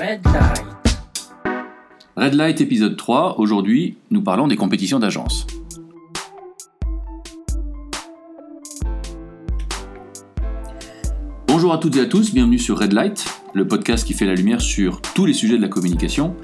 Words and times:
Red 0.00 0.24
Light. 0.24 0.64
Red 2.16 2.34
Light 2.34 2.60
épisode 2.60 2.96
3, 2.96 3.38
aujourd'hui 3.38 3.96
nous 4.10 4.22
parlons 4.22 4.48
des 4.48 4.56
compétitions 4.56 4.98
d'agence. 4.98 5.46
Bonjour 11.46 11.72
à 11.72 11.78
toutes 11.78 11.94
et 11.94 12.00
à 12.00 12.06
tous, 12.06 12.34
bienvenue 12.34 12.58
sur 12.58 12.76
Red 12.76 12.92
Light, 12.92 13.24
le 13.52 13.68
podcast 13.68 14.04
qui 14.04 14.14
fait 14.14 14.26
la 14.26 14.34
lumière 14.34 14.60
sur 14.60 15.00
tous 15.00 15.26
les 15.26 15.32
sujets 15.32 15.58
de 15.58 15.62
la 15.62 15.68
communication. 15.68 16.34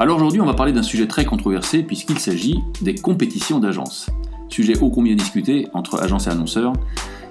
Alors 0.00 0.16
aujourd'hui 0.16 0.40
on 0.40 0.46
va 0.46 0.54
parler 0.54 0.72
d'un 0.72 0.82
sujet 0.82 1.06
très 1.06 1.24
controversé 1.24 1.84
puisqu'il 1.84 2.18
s'agit 2.18 2.58
des 2.80 2.96
compétitions 2.96 3.60
d'agence. 3.60 4.10
Sujet 4.48 4.76
ô 4.80 4.90
combien 4.90 5.14
discuté 5.14 5.68
entre 5.72 6.02
agence 6.02 6.26
et 6.26 6.30
annonceurs. 6.30 6.72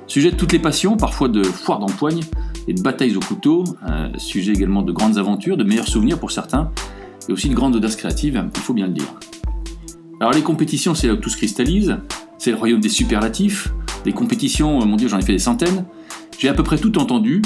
Sujet 0.08 0.32
de 0.32 0.36
toutes 0.36 0.54
les 0.54 0.60
passions, 0.60 0.98
parfois 0.98 1.28
de 1.28 1.44
foires 1.44 1.80
d'empoigne 1.80 2.21
et 2.68 2.73
de 2.73 2.82
batailles 2.82 3.16
au 3.16 3.20
couteau. 3.20 3.64
Euh, 3.90 4.10
sujet 4.18 4.54
également 4.54 4.82
de 4.82 4.91
grandes 4.91 5.18
aventures, 5.18 5.58
de 5.58 5.64
meilleurs 5.64 5.88
souvenirs 5.88 6.20
pour 6.20 6.32
certains 6.32 6.72
et 7.27 7.31
aussi 7.34 7.50
de 7.50 7.54
grandes 7.54 7.76
audaces 7.76 7.95
créatives, 7.95 8.41
il 8.55 8.62
faut 8.62 8.73
bien 8.73 8.88
le 8.88 8.94
dire. 8.94 9.14
Alors 10.20 10.34
les 10.34 10.41
compétitions, 10.41 10.95
c'est 10.95 11.08
là 11.08 11.14
où 11.14 11.17
tout 11.17 11.30
se 11.30 11.38
cristallise, 11.38 11.98
c'est 12.38 12.52
le 12.52 12.58
royaume 12.58 12.80
des 12.80 12.90
superlatifs. 12.90 13.73
Les 14.05 14.14
compétitions, 14.14 14.81
euh, 14.81 14.86
mon 14.86 14.95
dieu, 14.95 15.08
j'en 15.08 15.20
ai 15.20 15.22
fait 15.22 15.34
des 15.34 15.40
centaines. 15.40 15.86
J'ai 16.39 16.50
à 16.50 16.53
peu 16.53 16.64
près 16.64 16.78
tout 16.78 16.98
entendu, 17.00 17.42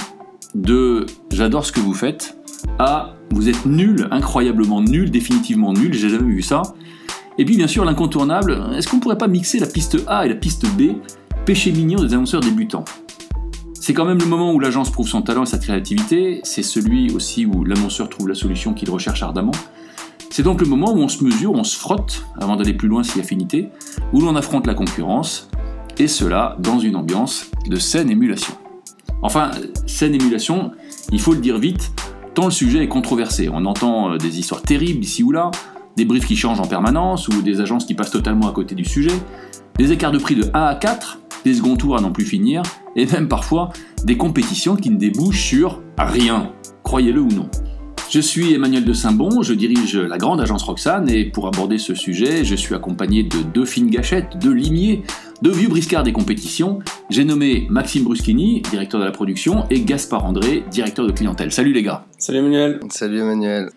de 0.54 1.06
j'adore 1.32 1.66
ce 1.66 1.72
que 1.72 1.80
vous 1.80 1.94
faites, 1.94 2.38
à 2.78 3.16
vous 3.32 3.50
êtes 3.50 3.66
nul, 3.66 4.08
incroyablement 4.12 4.82
nul, 4.82 5.10
définitivement 5.10 5.74
nul, 5.74 5.94
j'ai 5.94 6.10
jamais 6.10 6.32
vu 6.32 6.42
ça. 6.42 6.62
Et 7.38 7.46
puis 7.46 7.56
bien 7.56 7.68
sûr 7.68 7.86
l'incontournable, 7.86 8.62
est-ce 8.76 8.88
qu'on 8.90 9.00
pourrait 9.00 9.18
pas 9.18 9.30
mixer 9.30 9.60
la 9.60 9.68
piste 9.68 9.98
A 10.08 10.26
et 10.26 10.30
la 10.30 10.36
piste 10.36 10.66
B, 10.76 10.98
péché 11.46 11.72
mignon 11.72 12.04
des 12.04 12.14
annonceurs 12.14 12.42
débutants 12.42 12.86
c'est 13.82 13.96
quand 13.96 14.06
même 14.06 14.20
le 14.20 14.28
moment 14.28 14.54
où 14.54 14.60
l'agence 14.60 14.92
prouve 14.92 15.08
son 15.08 15.24
talent 15.24 15.42
et 15.42 15.48
sa 15.48 15.58
créativité, 15.58 16.40
c'est 16.44 16.62
celui 16.62 17.12
aussi 17.14 17.48
où 17.48 17.66
l'annonceur 17.66 18.10
trouve 18.10 18.30
la 18.30 18.36
solution 18.36 18.76
qu'il 18.76 18.92
recherche 18.92 19.24
ardemment. 19.24 19.54
C'est 20.30 20.44
donc 20.44 20.62
le 20.62 20.68
moment 20.68 20.94
où 20.94 21.00
on 21.00 21.08
se 21.08 21.24
mesure, 21.24 21.52
on 21.54 21.64
se 21.64 21.76
frotte, 21.78 22.24
avant 22.40 22.56
d'aller 22.56 22.74
plus 22.74 22.88
loin 22.88 23.02
si 23.02 23.20
affinité, 23.20 23.70
où 24.14 24.22
l'on 24.22 24.36
affronte 24.36 24.68
la 24.68 24.76
concurrence, 24.76 25.50
et 25.98 26.08
cela 26.08 26.56
dans 26.60 26.78
une 26.78 26.96
ambiance 26.96 27.50
de 27.68 27.76
saine 27.78 28.12
émulation. 28.12 28.54
Enfin, 29.24 29.50
saine 29.88 30.14
émulation, 30.14 30.72
il 31.12 31.20
faut 31.20 31.34
le 31.34 31.40
dire 31.40 31.58
vite, 31.58 31.92
tant 32.36 32.46
le 32.46 32.52
sujet 32.52 32.84
est 32.84 32.88
controversé. 32.88 33.50
On 33.52 33.66
entend 33.66 34.14
euh, 34.14 34.18
des 34.18 34.38
histoires 34.38 34.62
terribles 34.62 35.04
ici 35.04 35.24
ou 35.24 35.32
là, 35.32 35.50
des 35.98 36.06
briefs 36.06 36.26
qui 36.26 36.36
changent 36.36 36.60
en 36.60 36.68
permanence, 36.68 37.28
ou 37.28 37.42
des 37.42 37.62
agences 37.62 37.86
qui 37.86 37.94
passent 37.94 38.12
totalement 38.12 38.48
à 38.48 38.52
côté 38.52 38.76
du 38.76 38.86
sujet, 38.86 39.14
des 39.78 39.92
écarts 39.92 40.12
de 40.12 40.20
prix 40.20 40.36
de 40.36 40.46
1 40.54 40.64
à 40.64 40.76
4, 40.76 41.20
des 41.46 41.56
second 41.56 41.76
tours 41.76 41.98
à 41.98 42.02
n'en 42.02 42.12
plus 42.12 42.26
finir, 42.26 42.62
et 42.96 43.06
même 43.06 43.28
parfois 43.28 43.70
des 44.04 44.18
compétitions 44.18 44.76
qui 44.76 44.90
ne 44.90 44.98
débouchent 44.98 45.44
sur 45.44 45.82
rien, 45.98 46.52
croyez-le 46.84 47.22
ou 47.22 47.30
non. 47.30 47.50
Je 48.10 48.20
suis 48.20 48.54
Emmanuel 48.54 48.84
de 48.84 48.92
Saint-Bon, 48.92 49.42
je 49.42 49.54
dirige 49.54 49.96
la 49.96 50.18
grande 50.18 50.42
agence 50.42 50.64
Roxane 50.64 51.10
et 51.10 51.24
pour 51.24 51.48
aborder 51.48 51.78
ce 51.78 51.96
sujet, 51.96 52.44
je 52.44 52.56
suis 52.56 52.76
accompagné 52.76 53.24
de 53.24 53.38
deux 53.42 53.64
fines 53.64 53.90
gâchettes, 53.90 54.38
deux 54.38 54.52
limiers, 54.52 55.04
deux 55.42 55.52
vieux 55.52 55.70
briscards 55.70 56.04
des 56.04 56.12
compétitions. 56.12 56.80
J'ai 57.10 57.24
nommé 57.24 57.68
Maxime 57.70 58.04
Bruschini, 58.04 58.64
directeur 58.70 59.00
de 59.00 59.06
la 59.06 59.12
production, 59.12 59.64
et 59.70 59.80
Gaspard 59.80 60.26
André, 60.26 60.66
directeur 60.70 61.08
de 61.08 61.14
clientèle. 61.14 61.54
Salut 61.54 61.72
les 61.72 61.84
gars. 61.84 62.06
Salut 62.18 62.40
Emmanuel. 62.40 62.82
Salut 62.90 63.20
Emmanuel. 63.20 63.70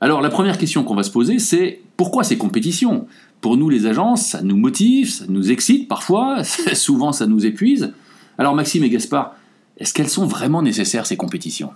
Alors 0.00 0.20
la 0.20 0.30
première 0.30 0.58
question 0.58 0.84
qu'on 0.84 0.94
va 0.94 1.02
se 1.02 1.10
poser, 1.10 1.38
c'est 1.38 1.80
pourquoi 1.96 2.24
ces 2.24 2.36
compétitions? 2.36 3.06
Pour 3.40 3.56
nous 3.56 3.68
les 3.68 3.86
agences, 3.86 4.26
ça 4.26 4.42
nous 4.42 4.56
motive, 4.56 5.10
ça 5.10 5.24
nous 5.28 5.50
excite 5.50 5.88
parfois, 5.88 6.42
souvent 6.74 7.12
ça 7.12 7.26
nous 7.26 7.46
épuise. 7.46 7.92
Alors 8.38 8.54
Maxime 8.54 8.84
et 8.84 8.90
Gaspard, 8.90 9.34
est-ce 9.78 9.94
qu'elles 9.94 10.08
sont 10.08 10.26
vraiment 10.26 10.62
nécessaires 10.62 11.06
ces 11.06 11.16
compétitions? 11.16 11.70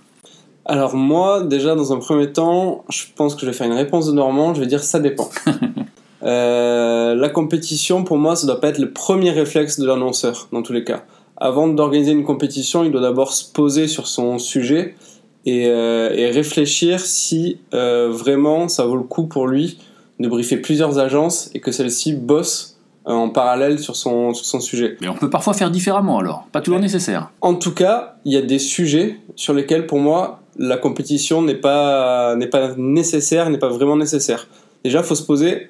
Alors 0.65 0.95
moi, 0.95 1.43
déjà 1.43 1.75
dans 1.75 1.93
un 1.93 1.97
premier 1.97 2.31
temps, 2.31 2.85
je 2.89 3.05
pense 3.15 3.33
que 3.33 3.41
je 3.41 3.47
vais 3.47 3.53
faire 3.53 3.67
une 3.67 3.73
réponse 3.73 4.07
de 4.07 4.11
Normand, 4.11 4.53
je 4.53 4.59
vais 4.59 4.67
dire 4.67 4.83
ça 4.83 4.99
dépend. 4.99 5.29
Euh, 6.21 7.15
la 7.15 7.29
compétition, 7.29 8.03
pour 8.03 8.17
moi, 8.17 8.35
ça 8.35 8.45
doit 8.45 8.59
pas 8.59 8.67
être 8.67 8.77
le 8.77 8.91
premier 8.91 9.31
réflexe 9.31 9.79
de 9.79 9.87
l'annonceur, 9.87 10.49
dans 10.51 10.61
tous 10.61 10.73
les 10.73 10.83
cas. 10.83 11.05
Avant 11.37 11.69
d'organiser 11.69 12.11
une 12.11 12.25
compétition, 12.25 12.83
il 12.83 12.91
doit 12.91 12.99
d'abord 12.99 13.31
se 13.31 13.49
poser 13.49 13.87
sur 13.87 14.05
son 14.05 14.37
sujet 14.37 14.95
et, 15.45 15.67
euh, 15.67 16.11
et 16.13 16.29
réfléchir 16.31 16.99
si 16.99 17.59
euh, 17.73 18.09
vraiment 18.11 18.67
ça 18.67 18.85
vaut 18.85 18.97
le 18.97 19.03
coup 19.03 19.27
pour 19.27 19.47
lui 19.47 19.79
de 20.19 20.27
briefer 20.27 20.57
plusieurs 20.57 20.99
agences 20.99 21.49
et 21.53 21.59
que 21.59 21.71
celles-ci 21.71 22.13
bossent 22.13 22.77
euh, 23.07 23.13
en 23.13 23.29
parallèle 23.29 23.79
sur 23.79 23.95
son, 23.95 24.33
sur 24.33 24.45
son 24.45 24.59
sujet. 24.59 24.97
Mais 25.01 25.07
on 25.07 25.15
peut 25.15 25.29
parfois 25.29 25.53
faire 25.53 25.71
différemment 25.71 26.19
alors, 26.19 26.47
pas 26.51 26.61
toujours 26.61 26.79
nécessaire. 26.79 27.31
En 27.41 27.55
tout 27.55 27.73
cas, 27.73 28.15
il 28.25 28.33
y 28.33 28.37
a 28.37 28.41
des 28.41 28.59
sujets 28.59 29.17
sur 29.35 29.53
lesquels, 29.53 29.87
pour 29.87 29.99
moi, 29.99 30.41
la 30.57 30.75
compétition 30.75 31.41
n'est 31.41 31.55
pas, 31.55 32.35
n'est 32.35 32.47
pas 32.47 32.73
nécessaire, 32.75 33.49
n'est 33.49 33.57
pas 33.57 33.69
vraiment 33.69 33.95
nécessaire. 33.95 34.47
Déjà, 34.83 34.99
il 34.99 35.05
faut 35.05 35.15
se 35.15 35.23
poser, 35.23 35.69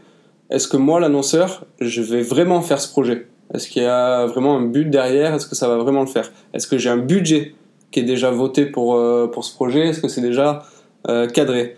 est-ce 0.50 0.68
que 0.68 0.78
moi, 0.78 1.00
l'annonceur, 1.00 1.66
je 1.80 2.02
vais 2.02 2.24
vraiment 2.24 2.62
faire 2.62 2.82
ce 2.82 2.90
projet? 2.90 3.28
Est-ce 3.54 3.68
qu'il 3.68 3.84
y 3.84 3.86
a 3.86 4.26
vraiment 4.26 4.58
un 4.58 4.66
but 4.66 4.90
derrière? 4.90 5.36
Est-ce 5.36 5.46
que 5.46 5.56
ça 5.56 5.68
va 5.68 5.78
vraiment 5.78 6.02
le 6.02 6.08
faire? 6.08 6.32
Est-ce 6.54 6.68
que 6.68 6.78
j'ai 6.78 6.90
un 6.90 6.98
budget? 6.98 7.54
Qui 7.92 8.00
est 8.00 8.04
déjà 8.04 8.32
voté 8.32 8.66
pour, 8.66 8.96
euh, 8.96 9.28
pour 9.28 9.44
ce 9.44 9.54
projet 9.54 9.88
Est-ce 9.88 10.02
que 10.02 10.08
c'est 10.08 10.22
déjà 10.22 10.64
euh, 11.08 11.28
cadré? 11.28 11.76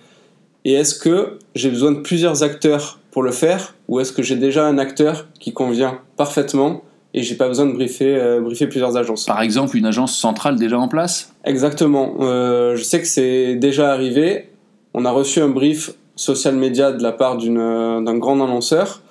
Et 0.66 0.74
est-ce 0.74 0.96
que 0.96 1.40
j'ai 1.56 1.70
besoin 1.70 1.92
de 1.92 2.00
plusieurs 2.00 2.44
acteurs 2.44 3.00
pour 3.12 3.24
le 3.24 3.32
faire 3.32 3.76
ou 3.88 4.00
est-ce 4.00 4.12
que 4.12 4.22
j'ai 4.22 4.36
déjà 4.36 4.66
un 4.66 4.78
acteur 4.78 5.28
qui 5.40 5.54
convient 5.54 6.00
parfaitement 6.18 6.84
et 7.14 7.24
j'ai 7.24 7.36
pas 7.36 7.48
besoin 7.48 7.66
de 7.66 7.74
briefer, 7.74 8.16
euh, 8.16 8.42
briefer 8.42 8.68
plusieurs 8.68 8.96
agences? 8.96 9.26
Par 9.26 9.42
exemple, 9.42 9.76
une 9.76 9.86
agence 9.86 10.16
centrale 10.16 10.58
déjà 10.58 10.80
en 10.80 10.88
place? 10.88 11.34
Exactement. 11.44 12.16
Je 12.20 12.82
sais 12.84 13.02
que 13.02 13.08
c'est 13.08 13.56
déjà 13.56 13.92
arrivé. 13.92 14.50
On 14.94 15.06
a 15.06 15.12
reçu 15.12 15.42
un 15.42 15.50
brief 15.50 15.92
social 16.16 16.56
media 16.56 16.92
de 16.92 17.02
la 17.02 17.12
part 17.12 17.38
d'une, 17.38 17.56
d'un 18.06 18.18
grand 18.18 18.42
annonceur. 18.44 19.02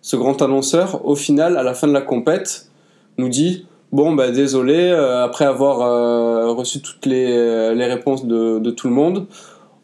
Ce 0.00 0.16
grand 0.16 0.40
annonceur, 0.40 1.04
au 1.06 1.14
final, 1.14 1.56
à 1.56 1.62
la 1.62 1.74
fin 1.74 1.88
de 1.88 1.92
la 1.92 2.00
compète, 2.00 2.70
nous 3.18 3.28
dit 3.28 3.66
Bon, 3.96 4.12
bah, 4.12 4.30
désolé, 4.30 4.74
euh, 4.74 5.24
après 5.24 5.46
avoir 5.46 5.80
euh, 5.80 6.52
reçu 6.52 6.82
toutes 6.82 7.06
les, 7.06 7.32
euh, 7.32 7.72
les 7.72 7.86
réponses 7.86 8.26
de, 8.26 8.58
de 8.58 8.70
tout 8.70 8.88
le 8.88 8.92
monde, 8.92 9.26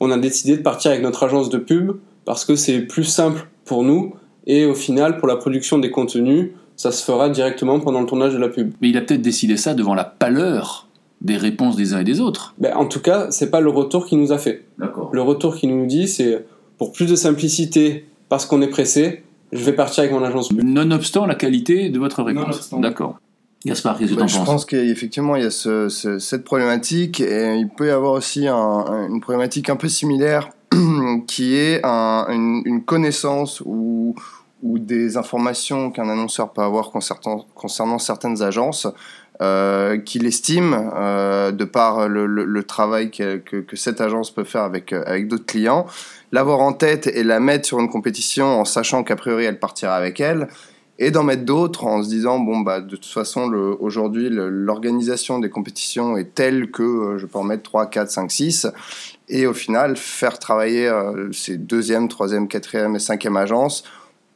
on 0.00 0.10
a 0.10 0.18
décidé 0.18 0.58
de 0.58 0.60
partir 0.60 0.90
avec 0.90 1.02
notre 1.02 1.22
agence 1.22 1.48
de 1.48 1.56
pub 1.56 1.92
parce 2.26 2.44
que 2.44 2.54
c'est 2.54 2.80
plus 2.80 3.04
simple 3.04 3.48
pour 3.64 3.82
nous 3.82 4.12
et 4.46 4.66
au 4.66 4.74
final, 4.74 5.16
pour 5.16 5.28
la 5.28 5.36
production 5.36 5.78
des 5.78 5.90
contenus, 5.90 6.50
ça 6.76 6.92
se 6.92 7.02
fera 7.02 7.30
directement 7.30 7.80
pendant 7.80 8.02
le 8.02 8.06
tournage 8.06 8.34
de 8.34 8.38
la 8.38 8.50
pub. 8.50 8.74
Mais 8.82 8.90
il 8.90 8.98
a 8.98 9.00
peut-être 9.00 9.22
décidé 9.22 9.56
ça 9.56 9.72
devant 9.72 9.94
la 9.94 10.04
pâleur 10.04 10.88
des 11.22 11.38
réponses 11.38 11.76
des 11.76 11.94
uns 11.94 12.00
et 12.00 12.04
des 12.04 12.20
autres. 12.20 12.54
Ben, 12.58 12.76
en 12.76 12.84
tout 12.84 13.00
cas, 13.00 13.30
c'est 13.30 13.50
pas 13.50 13.60
le 13.62 13.70
retour 13.70 14.04
qu'il 14.04 14.18
nous 14.18 14.30
a 14.30 14.36
fait. 14.36 14.66
Le 14.76 15.22
retour 15.22 15.56
qu'il 15.56 15.74
nous 15.74 15.86
dit, 15.86 16.06
c'est 16.06 16.44
pour 16.76 16.92
plus 16.92 17.06
de 17.06 17.16
simplicité, 17.16 18.04
parce 18.28 18.44
qu'on 18.44 18.60
est 18.60 18.68
pressé, 18.68 19.22
je 19.52 19.64
vais 19.64 19.72
partir 19.72 20.02
avec 20.02 20.12
mon 20.12 20.22
agence 20.22 20.50
pub. 20.50 20.62
Nonobstant 20.62 21.24
la 21.24 21.34
qualité 21.34 21.88
de 21.88 21.98
votre 21.98 22.22
réponse. 22.22 22.74
D'accord. 22.78 23.16
Gaspard, 23.64 23.98
qu'est-ce 23.98 24.10
que 24.14 24.18
t'en 24.18 24.26
je 24.26 24.36
penses 24.38 24.46
pense 24.46 24.64
qu'effectivement, 24.64 25.36
il 25.36 25.42
y 25.44 25.46
a 25.46 25.50
ce- 25.50 25.88
ce- 25.88 26.18
cette 26.18 26.44
problématique 26.44 27.20
et 27.20 27.54
il 27.56 27.68
peut 27.68 27.86
y 27.86 27.90
avoir 27.90 28.12
aussi 28.12 28.48
un- 28.48 28.54
un- 28.56 29.08
une 29.08 29.20
problématique 29.20 29.70
un 29.70 29.76
peu 29.76 29.88
similaire 29.88 30.48
qui 31.28 31.54
est 31.56 31.80
un- 31.84 32.26
une, 32.30 32.62
une 32.64 32.84
connaissance 32.84 33.62
ou, 33.64 34.14
ou 34.62 34.78
des 34.78 35.16
informations 35.16 35.90
qu'un 35.90 36.08
annonceur 36.08 36.52
peut 36.52 36.62
avoir 36.62 36.90
concernant, 36.90 37.44
concernant 37.54 37.98
certaines 37.98 38.42
agences 38.42 38.86
euh, 39.40 39.98
qu'il 39.98 40.26
estime, 40.26 40.76
euh, 40.94 41.50
de 41.52 41.64
par 41.64 42.08
le, 42.08 42.26
le- 42.26 42.44
le 42.44 42.62
travail 42.64 43.10
que, 43.10 43.38
que- 43.38 43.56
que 43.56 43.76
cette 43.76 44.00
agence 44.00 44.30
peut 44.30 44.44
faire 44.44 44.62
avec, 44.62 44.92
avec 44.92 45.26
d'autres 45.26 45.46
clients, 45.46 45.86
l'avoir 46.32 46.60
en 46.60 46.72
tête 46.72 47.08
et 47.08 47.24
la 47.24 47.40
mettre 47.40 47.66
sur 47.66 47.80
une 47.80 47.88
compétition 47.88 48.60
en 48.60 48.64
sachant 48.64 49.02
qu'a 49.02 49.16
priori 49.16 49.44
elle 49.44 49.58
partira 49.58 49.94
avec 49.96 50.20
elle, 50.20 50.48
et 51.04 51.10
d'en 51.10 51.24
mettre 51.24 51.44
d'autres 51.44 51.84
en 51.84 52.00
se 52.02 52.08
disant 52.08 52.38
bon 52.38 52.60
bah 52.60 52.80
de 52.80 52.90
toute 52.94 53.06
façon 53.06 53.52
aujourd'hui 53.80 54.28
l'organisation 54.30 55.40
des 55.40 55.50
compétitions 55.50 56.16
est 56.16 56.32
telle 56.32 56.70
que 56.70 56.82
euh, 56.84 57.18
je 57.18 57.26
peux 57.26 57.38
en 57.38 57.42
mettre 57.42 57.64
3, 57.64 57.86
4, 57.86 58.08
5, 58.10 58.30
6 58.30 58.66
et 59.28 59.46
au 59.48 59.52
final 59.52 59.96
faire 59.96 60.38
travailler 60.38 60.86
euh, 60.86 61.32
ces 61.32 61.56
deuxième, 61.56 62.06
troisième, 62.08 62.46
quatrième 62.46 62.94
et 62.94 63.00
cinquième 63.00 63.36
agences 63.36 63.82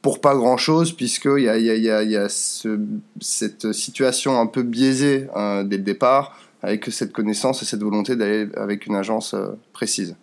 pour 0.03 0.21
pas 0.21 0.35
grand 0.35 0.57
chose 0.57 0.93
puisqu'il 0.93 1.45
y 1.45 1.49
a, 1.49 1.57
y 1.57 1.71
a, 1.71 2.03
y 2.03 2.09
y 2.11 2.17
a 2.17 2.29
ce- 2.29 2.81
cette 3.21 3.73
situation 3.73 4.41
un 4.41 4.47
peu 4.47 4.63
biaisée 4.65 5.29
euh, 5.37 5.63
dès 5.63 5.77
le 5.77 5.85
départ 5.85 6.37
avec 6.63 6.87
cette 6.87 7.13
connaissance 7.13 7.63
et 7.63 7.65
cette 7.65 7.83
volonté 7.83 8.17
d'aller 8.17 8.49
avec 8.57 8.87
une 8.87 8.97
agence 8.97 9.35
euh, 9.35 9.51
précise. 9.73 10.17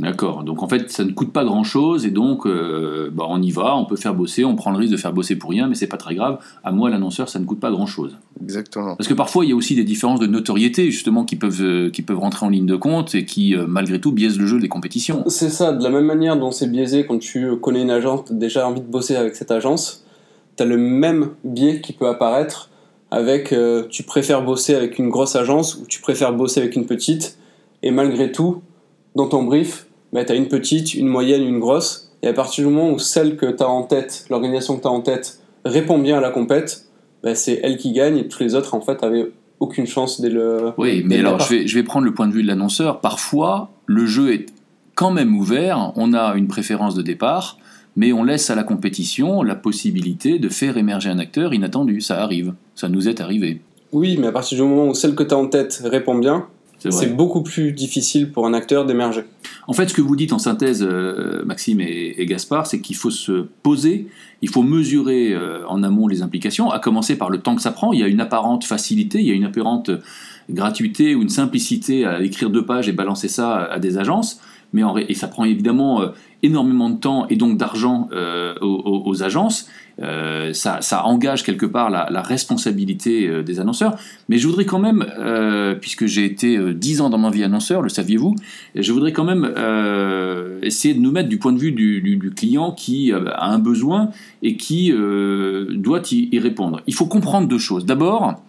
D'accord. 0.00 0.44
Donc 0.44 0.62
en 0.62 0.68
fait, 0.68 0.90
ça 0.90 1.04
ne 1.04 1.12
coûte 1.12 1.30
pas 1.32 1.44
grand-chose 1.44 2.06
et 2.06 2.10
donc 2.10 2.46
euh, 2.46 3.10
bah, 3.12 3.26
on 3.28 3.40
y 3.42 3.50
va, 3.50 3.76
on 3.76 3.84
peut 3.84 3.96
faire 3.96 4.14
bosser, 4.14 4.44
on 4.44 4.56
prend 4.56 4.70
le 4.70 4.78
risque 4.78 4.92
de 4.92 4.96
faire 4.96 5.12
bosser 5.12 5.36
pour 5.36 5.50
rien, 5.50 5.68
mais 5.68 5.74
c'est 5.74 5.86
pas 5.86 5.98
très 5.98 6.14
grave. 6.14 6.38
À 6.64 6.72
moi, 6.72 6.88
l'annonceur, 6.88 7.28
ça 7.28 7.38
ne 7.38 7.44
coûte 7.44 7.60
pas 7.60 7.70
grand-chose. 7.70 8.16
Exactement. 8.42 8.96
Parce 8.96 9.08
que 9.08 9.14
parfois, 9.14 9.44
il 9.44 9.50
y 9.50 9.52
a 9.52 9.56
aussi 9.56 9.74
des 9.74 9.84
différences 9.84 10.18
de 10.18 10.26
notoriété 10.26 10.90
justement 10.90 11.24
qui 11.24 11.36
peuvent 11.36 11.62
euh, 11.62 11.90
qui 11.90 12.00
peuvent 12.00 12.18
rentrer 12.18 12.46
en 12.46 12.48
ligne 12.48 12.66
de 12.66 12.76
compte 12.76 13.14
et 13.14 13.26
qui 13.26 13.54
euh, 13.54 13.66
malgré 13.68 14.00
tout 14.00 14.12
biaisent 14.12 14.38
le 14.38 14.46
jeu 14.46 14.58
des 14.58 14.68
compétitions. 14.68 15.22
C'est 15.26 15.50
ça, 15.50 15.72
de 15.72 15.82
la 15.82 15.90
même 15.90 16.06
manière 16.06 16.38
dont 16.38 16.50
c'est 16.50 16.70
biaisé 16.70 17.04
quand 17.04 17.18
tu 17.18 17.56
connais 17.60 17.82
une 17.82 17.90
agence, 17.90 18.24
tu 18.24 18.32
as 18.32 18.36
déjà 18.36 18.66
envie 18.66 18.80
de 18.80 18.90
bosser 18.90 19.16
avec 19.16 19.36
cette 19.36 19.50
agence, 19.50 20.06
tu 20.56 20.62
as 20.62 20.66
le 20.66 20.78
même 20.78 21.30
biais 21.44 21.82
qui 21.82 21.92
peut 21.92 22.08
apparaître 22.08 22.70
avec 23.10 23.52
euh, 23.52 23.86
tu 23.90 24.02
préfères 24.02 24.44
bosser 24.44 24.74
avec 24.74 24.98
une 24.98 25.10
grosse 25.10 25.36
agence 25.36 25.76
ou 25.76 25.84
tu 25.86 26.00
préfères 26.00 26.32
bosser 26.32 26.60
avec 26.60 26.76
une 26.76 26.86
petite, 26.86 27.38
et 27.82 27.90
malgré 27.90 28.30
tout, 28.30 28.62
dans 29.14 29.28
ton 29.28 29.42
brief, 29.42 29.86
bah, 30.12 30.24
tu 30.24 30.32
as 30.32 30.34
une 30.34 30.48
petite, 30.48 30.94
une 30.94 31.08
moyenne, 31.08 31.42
une 31.42 31.60
grosse. 31.60 32.12
Et 32.22 32.28
à 32.28 32.32
partir 32.32 32.66
du 32.66 32.72
moment 32.72 32.90
où 32.90 32.98
celle 32.98 33.36
que 33.36 33.46
tu 33.46 33.62
as 33.62 33.68
en 33.68 33.82
tête, 33.82 34.26
l'organisation 34.30 34.76
que 34.76 34.82
tu 34.82 34.88
as 34.88 34.92
en 34.92 35.00
tête, 35.00 35.40
répond 35.64 35.98
bien 35.98 36.18
à 36.18 36.20
la 36.20 36.30
compète, 36.30 36.86
bah, 37.22 37.34
c'est 37.34 37.60
elle 37.62 37.76
qui 37.76 37.92
gagne 37.92 38.18
et 38.18 38.28
tous 38.28 38.42
les 38.42 38.54
autres, 38.54 38.74
en 38.74 38.80
fait, 38.80 39.02
avaient 39.02 39.30
aucune 39.60 39.86
chance 39.86 40.20
dès 40.20 40.30
le. 40.30 40.72
Oui, 40.78 41.02
mais 41.04 41.18
alors 41.18 41.38
je 41.40 41.54
vais, 41.54 41.66
je 41.66 41.74
vais 41.74 41.82
prendre 41.82 42.06
le 42.06 42.14
point 42.14 42.26
de 42.26 42.32
vue 42.32 42.42
de 42.42 42.48
l'annonceur. 42.48 43.00
Parfois, 43.00 43.70
le 43.86 44.06
jeu 44.06 44.32
est 44.32 44.46
quand 44.94 45.10
même 45.10 45.36
ouvert, 45.36 45.92
on 45.96 46.12
a 46.12 46.34
une 46.34 46.48
préférence 46.48 46.94
de 46.94 47.02
départ, 47.02 47.58
mais 47.96 48.12
on 48.12 48.24
laisse 48.24 48.50
à 48.50 48.54
la 48.54 48.64
compétition 48.64 49.42
la 49.42 49.54
possibilité 49.54 50.38
de 50.38 50.48
faire 50.48 50.76
émerger 50.76 51.10
un 51.10 51.18
acteur 51.18 51.54
inattendu. 51.54 52.00
Ça 52.00 52.22
arrive, 52.22 52.54
ça 52.74 52.88
nous 52.88 53.08
est 53.08 53.20
arrivé. 53.20 53.60
Oui, 53.92 54.16
mais 54.18 54.28
à 54.28 54.32
partir 54.32 54.56
du 54.56 54.64
moment 54.64 54.88
où 54.88 54.94
celle 54.94 55.14
que 55.14 55.22
tu 55.22 55.34
as 55.34 55.38
en 55.38 55.46
tête 55.46 55.82
répond 55.84 56.14
bien, 56.16 56.46
C'est 56.88 57.14
beaucoup 57.14 57.42
plus 57.42 57.72
difficile 57.72 58.30
pour 58.32 58.46
un 58.46 58.54
acteur 58.54 58.86
d'émerger. 58.86 59.24
En 59.66 59.72
fait, 59.72 59.88
ce 59.88 59.94
que 59.94 60.00
vous 60.00 60.16
dites 60.16 60.32
en 60.32 60.38
synthèse, 60.38 60.82
euh, 60.82 61.44
Maxime 61.44 61.80
et, 61.80 62.14
et 62.16 62.26
Gaspard, 62.26 62.66
c'est 62.66 62.80
qu'il 62.80 62.96
faut 62.96 63.10
se 63.10 63.46
poser, 63.62 64.08
il 64.40 64.48
faut 64.48 64.62
mesurer 64.62 65.32
euh, 65.34 65.66
en 65.68 65.82
amont 65.82 66.08
les 66.08 66.22
implications, 66.22 66.70
à 66.70 66.78
commencer 66.78 67.16
par 67.16 67.28
le 67.28 67.38
temps 67.38 67.54
que 67.54 67.62
ça 67.62 67.70
prend. 67.70 67.92
Il 67.92 68.00
y 68.00 68.02
a 68.02 68.06
une 68.06 68.20
apparente 68.20 68.64
facilité, 68.64 69.20
il 69.20 69.26
y 69.26 69.30
a 69.30 69.34
une 69.34 69.44
apparente 69.44 69.90
gratuité 70.48 71.14
ou 71.14 71.22
une 71.22 71.28
simplicité 71.28 72.04
à 72.04 72.22
écrire 72.22 72.50
deux 72.50 72.64
pages 72.64 72.88
et 72.88 72.92
balancer 72.92 73.28
ça 73.28 73.64
à 73.64 73.78
des 73.78 73.98
agences. 73.98 74.40
Mais 74.72 74.82
en 74.82 74.96
et 74.96 75.14
ça 75.14 75.28
prend 75.28 75.44
évidemment 75.44 76.00
euh, 76.00 76.08
énormément 76.42 76.90
de 76.90 76.96
temps 76.96 77.26
et 77.28 77.36
donc 77.36 77.58
d'argent 77.58 78.08
euh, 78.12 78.54
aux, 78.60 79.22
agences. 79.22 79.68
Euh, 80.02 80.54
ça, 80.54 80.80
engage 81.04 81.42
quelque 81.42 81.66
part 81.66 81.90
la, 81.90 82.22
responsabilité 82.22 83.28
euh, 83.28 83.42
des 83.42 83.60
annonceurs. 83.60 83.96
Mais 84.28 84.38
je 84.38 84.46
voudrais 84.46 84.64
quand 84.64 84.78
même, 84.78 85.06
puisque 85.80 86.06
j'ai 86.06 86.24
été 86.24 86.56
euh, 86.56 86.72
10 86.72 87.02
ans 87.02 87.10
dans 87.10 87.18
ma 87.18 87.30
vie 87.30 87.44
annonceur, 87.44 87.82
le 87.82 87.88
saviez-vous, 87.88 88.34
je 88.74 88.92
voudrais 88.92 89.12
quand 89.12 89.24
même 89.24 89.44
essayer 90.62 90.94
de 90.94 91.00
nous 91.00 91.12
mettre 91.12 91.28
du 91.28 91.38
point 91.38 91.52
de 91.52 91.58
vue 91.58 91.72
du, 91.72 92.32
client 92.34 92.72
qui 92.72 93.12
a 93.12 93.44
un 93.44 93.58
besoin 93.58 94.10
et 94.42 94.56
qui 94.56 94.92
doit 94.92 96.02
y, 96.10 96.28
y 96.32 96.38
répondre. 96.38 96.80
Il 96.86 96.94
faut 96.94 97.06
comprendre 97.06 97.48
deux 97.48 97.58
choses. 97.58 97.84
D'abord, 97.84 98.40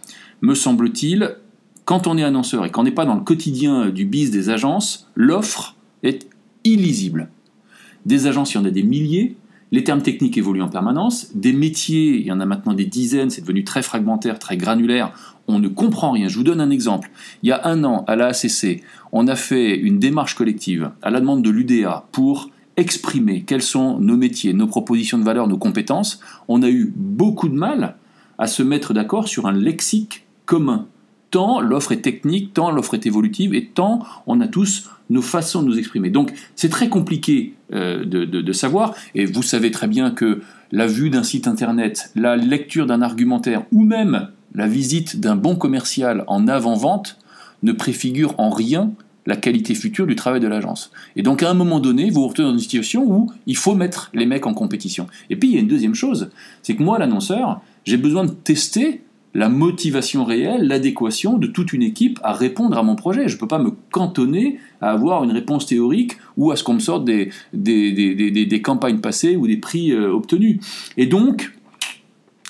me 0.42 0.54
semble-t-il, 0.54 1.36
quand 1.86 2.08
on 2.08 2.18
est 2.18 2.24
annonceur 2.24 2.66
et 2.66 2.72
qu'on 2.72 2.84
n'est 2.84 2.92
pas 2.92 3.06
dans 3.06 3.16
le 3.16 3.22
quotidien 3.22 3.90
du 3.90 4.06
biz 4.06 4.32
des 4.32 4.50
agences, 4.50 5.10
l'offre 5.16 5.76
est 6.04 6.28
illisible. 6.64 7.30
Des 8.06 8.27
agences, 8.27 8.53
il 8.53 8.57
y 8.57 8.59
en 8.59 8.65
a 8.65 8.71
des 8.71 8.83
milliers. 8.83 9.36
Les 9.71 9.83
termes 9.86 10.01
techniques 10.01 10.38
évoluent 10.38 10.62
en 10.62 10.69
permanence. 10.69 11.31
Des 11.33 11.53
métiers, 11.53 12.19
il 12.19 12.25
y 12.25 12.31
en 12.31 12.42
a 12.42 12.45
maintenant 12.45 12.74
des 12.74 12.86
dizaines. 12.86 13.30
C'est 13.30 13.42
devenu 13.42 13.63
très 13.63 13.81
fragmentaire, 13.81 14.38
très 14.38 14.57
granulaire. 14.57 15.13
On 15.48 15.59
ne 15.59 15.69
comprend 15.69 16.12
rien. 16.12 16.27
Je 16.27 16.36
vous 16.36 16.44
donne 16.44 16.59
un 16.59 16.69
exemple. 16.69 17.09
Il 17.42 17.50
y 17.50 17.51
a 17.51 17.65
un 17.65 17.83
an, 17.83 18.03
à 18.07 18.15
la 18.15 18.27
ACC, 18.27 18.83
on 19.12 19.27
a 19.27 19.36
fait 19.36 19.75
une 19.77 20.00
démarche 20.00 20.36
collective 20.36 20.92
à 21.01 21.09
la 21.09 21.19
demande 21.21 21.42
de 21.42 21.50
l'UDA 21.50 22.06
pour 22.12 22.50
exprimer 22.77 23.44
quels 23.44 23.62
sont 23.62 24.00
nos 24.00 24.18
métiers, 24.18 24.54
nos 24.54 24.68
propositions 24.68 25.18
de 25.18 25.24
valeur, 25.24 25.47
nos 25.47 25.57
compétences. 25.57 26.19
On 26.47 26.63
a 26.63 26.69
eu 26.69 26.94
beaucoup 26.95 27.50
de 27.50 27.56
mal 27.56 27.95
à 28.38 28.47
se 28.47 28.63
mettre 28.63 28.94
d'accord 28.94 29.27
sur 29.27 29.45
un 29.45 29.54
lexique 29.54 30.25
commun. 30.45 30.88
Tant 31.30 31.62
l'offre 31.62 31.94
est 31.94 32.01
technique, 32.01 32.54
tant 32.54 32.71
l'offre 32.71 32.94
est 32.94 33.06
évolutive, 33.06 33.54
et 33.54 33.68
tant 33.68 34.04
on 34.27 34.42
a 34.42 34.47
tous 34.47 34.89
nos 35.09 35.21
façons 35.21 35.62
de 35.62 35.68
nous 35.68 35.77
exprimer. 35.77 36.09
Donc 36.09 36.33
c'est 36.56 36.69
très 36.69 36.89
compliqué 36.89 37.54
de, 37.71 38.25
de- 38.25 38.41
de 38.41 38.53
savoir, 38.53 38.94
et 39.15 39.25
vous 39.25 39.44
savez 39.44 39.71
très 39.71 39.88
bien 39.88 40.12
que 40.12 40.41
la 40.71 40.88
vue 40.88 41.09
d'un 41.09 41.23
site 41.23 41.47
internet, 41.47 42.12
la 42.15 42.35
lecture 42.35 42.85
d'un 42.85 43.01
argumentaire, 43.01 43.63
ou 43.71 43.83
même 43.83 44.29
la 44.56 44.68
visite 44.68 45.19
d'un 45.19 45.35
bon 45.35 45.56
commercial 45.56 46.23
en 46.27 46.47
avant-vente 46.47 47.18
ne 47.63 47.71
préfigure 47.71 48.35
en 48.38 48.50
rien 48.50 48.91
la 49.27 49.35
qualité 49.35 49.75
future 49.75 50.07
du 50.07 50.15
travail 50.15 50.39
de 50.39 50.47
l'agence. 50.47 50.91
Et 51.15 51.21
donc 51.21 51.44
à 51.44 51.50
un 51.50 51.53
moment 51.53 51.79
donné, 51.79 52.09
vous 52.09 52.21
vous 52.21 52.27
retrouvez 52.27 52.47
dans 52.47 52.53
une 52.53 52.59
situation 52.59 53.03
où 53.03 53.31
il 53.45 53.56
faut 53.56 53.75
mettre 53.75 54.09
les 54.13 54.25
mecs 54.25 54.47
en 54.47 54.53
compétition. 54.53 55.07
Et 55.29 55.35
puis 55.35 55.50
il 55.50 55.53
y 55.53 55.57
a 55.57 55.62
une 55.62 55.68
deuxième 55.68 55.94
chose, 55.94 56.31
c'est 56.63 56.75
que 56.75 56.81
moi, 56.83 56.97
l'annonceur, 56.97 57.62
j'ai 57.85 57.97
besoin 57.97 58.25
de 58.25 58.31
tester 58.31 59.03
la 59.33 59.50
motivation 59.50 60.25
réelle, 60.25 60.68
l'adéquation 60.68 61.38
de 61.38 61.48
toute 61.48 61.74
une 61.74 61.83
équipe 61.83 62.19
à 62.24 62.33
répondre 62.33 62.78
à 62.78 62.83
mon 62.83 62.95
projet. 62.95 63.28
Je 63.28 63.36
ne 63.36 63.39
peux 63.39 63.48
pas 63.48 63.60
me 63.60 63.72
cantonner 63.92 64.60
à 64.81 64.92
avoir 64.92 65.24
une 65.24 65.31
réponse 65.31 65.66
théorique 65.66 66.18
ou 66.38 66.51
à 66.51 66.56
ce 66.56 66.63
qu'on 66.63 66.74
me 66.74 66.80
sorte 66.80 67.06
des, 67.06 67.30
des, 67.54 68.62
campagnes 68.62 69.00
passées 69.00 69.36
ou 69.36 69.48
des 69.48 69.57
prix 69.57 69.92
euh, 69.92 70.12
obtenus. 70.12 70.60
Et 70.98 71.06
donc, 71.06 71.54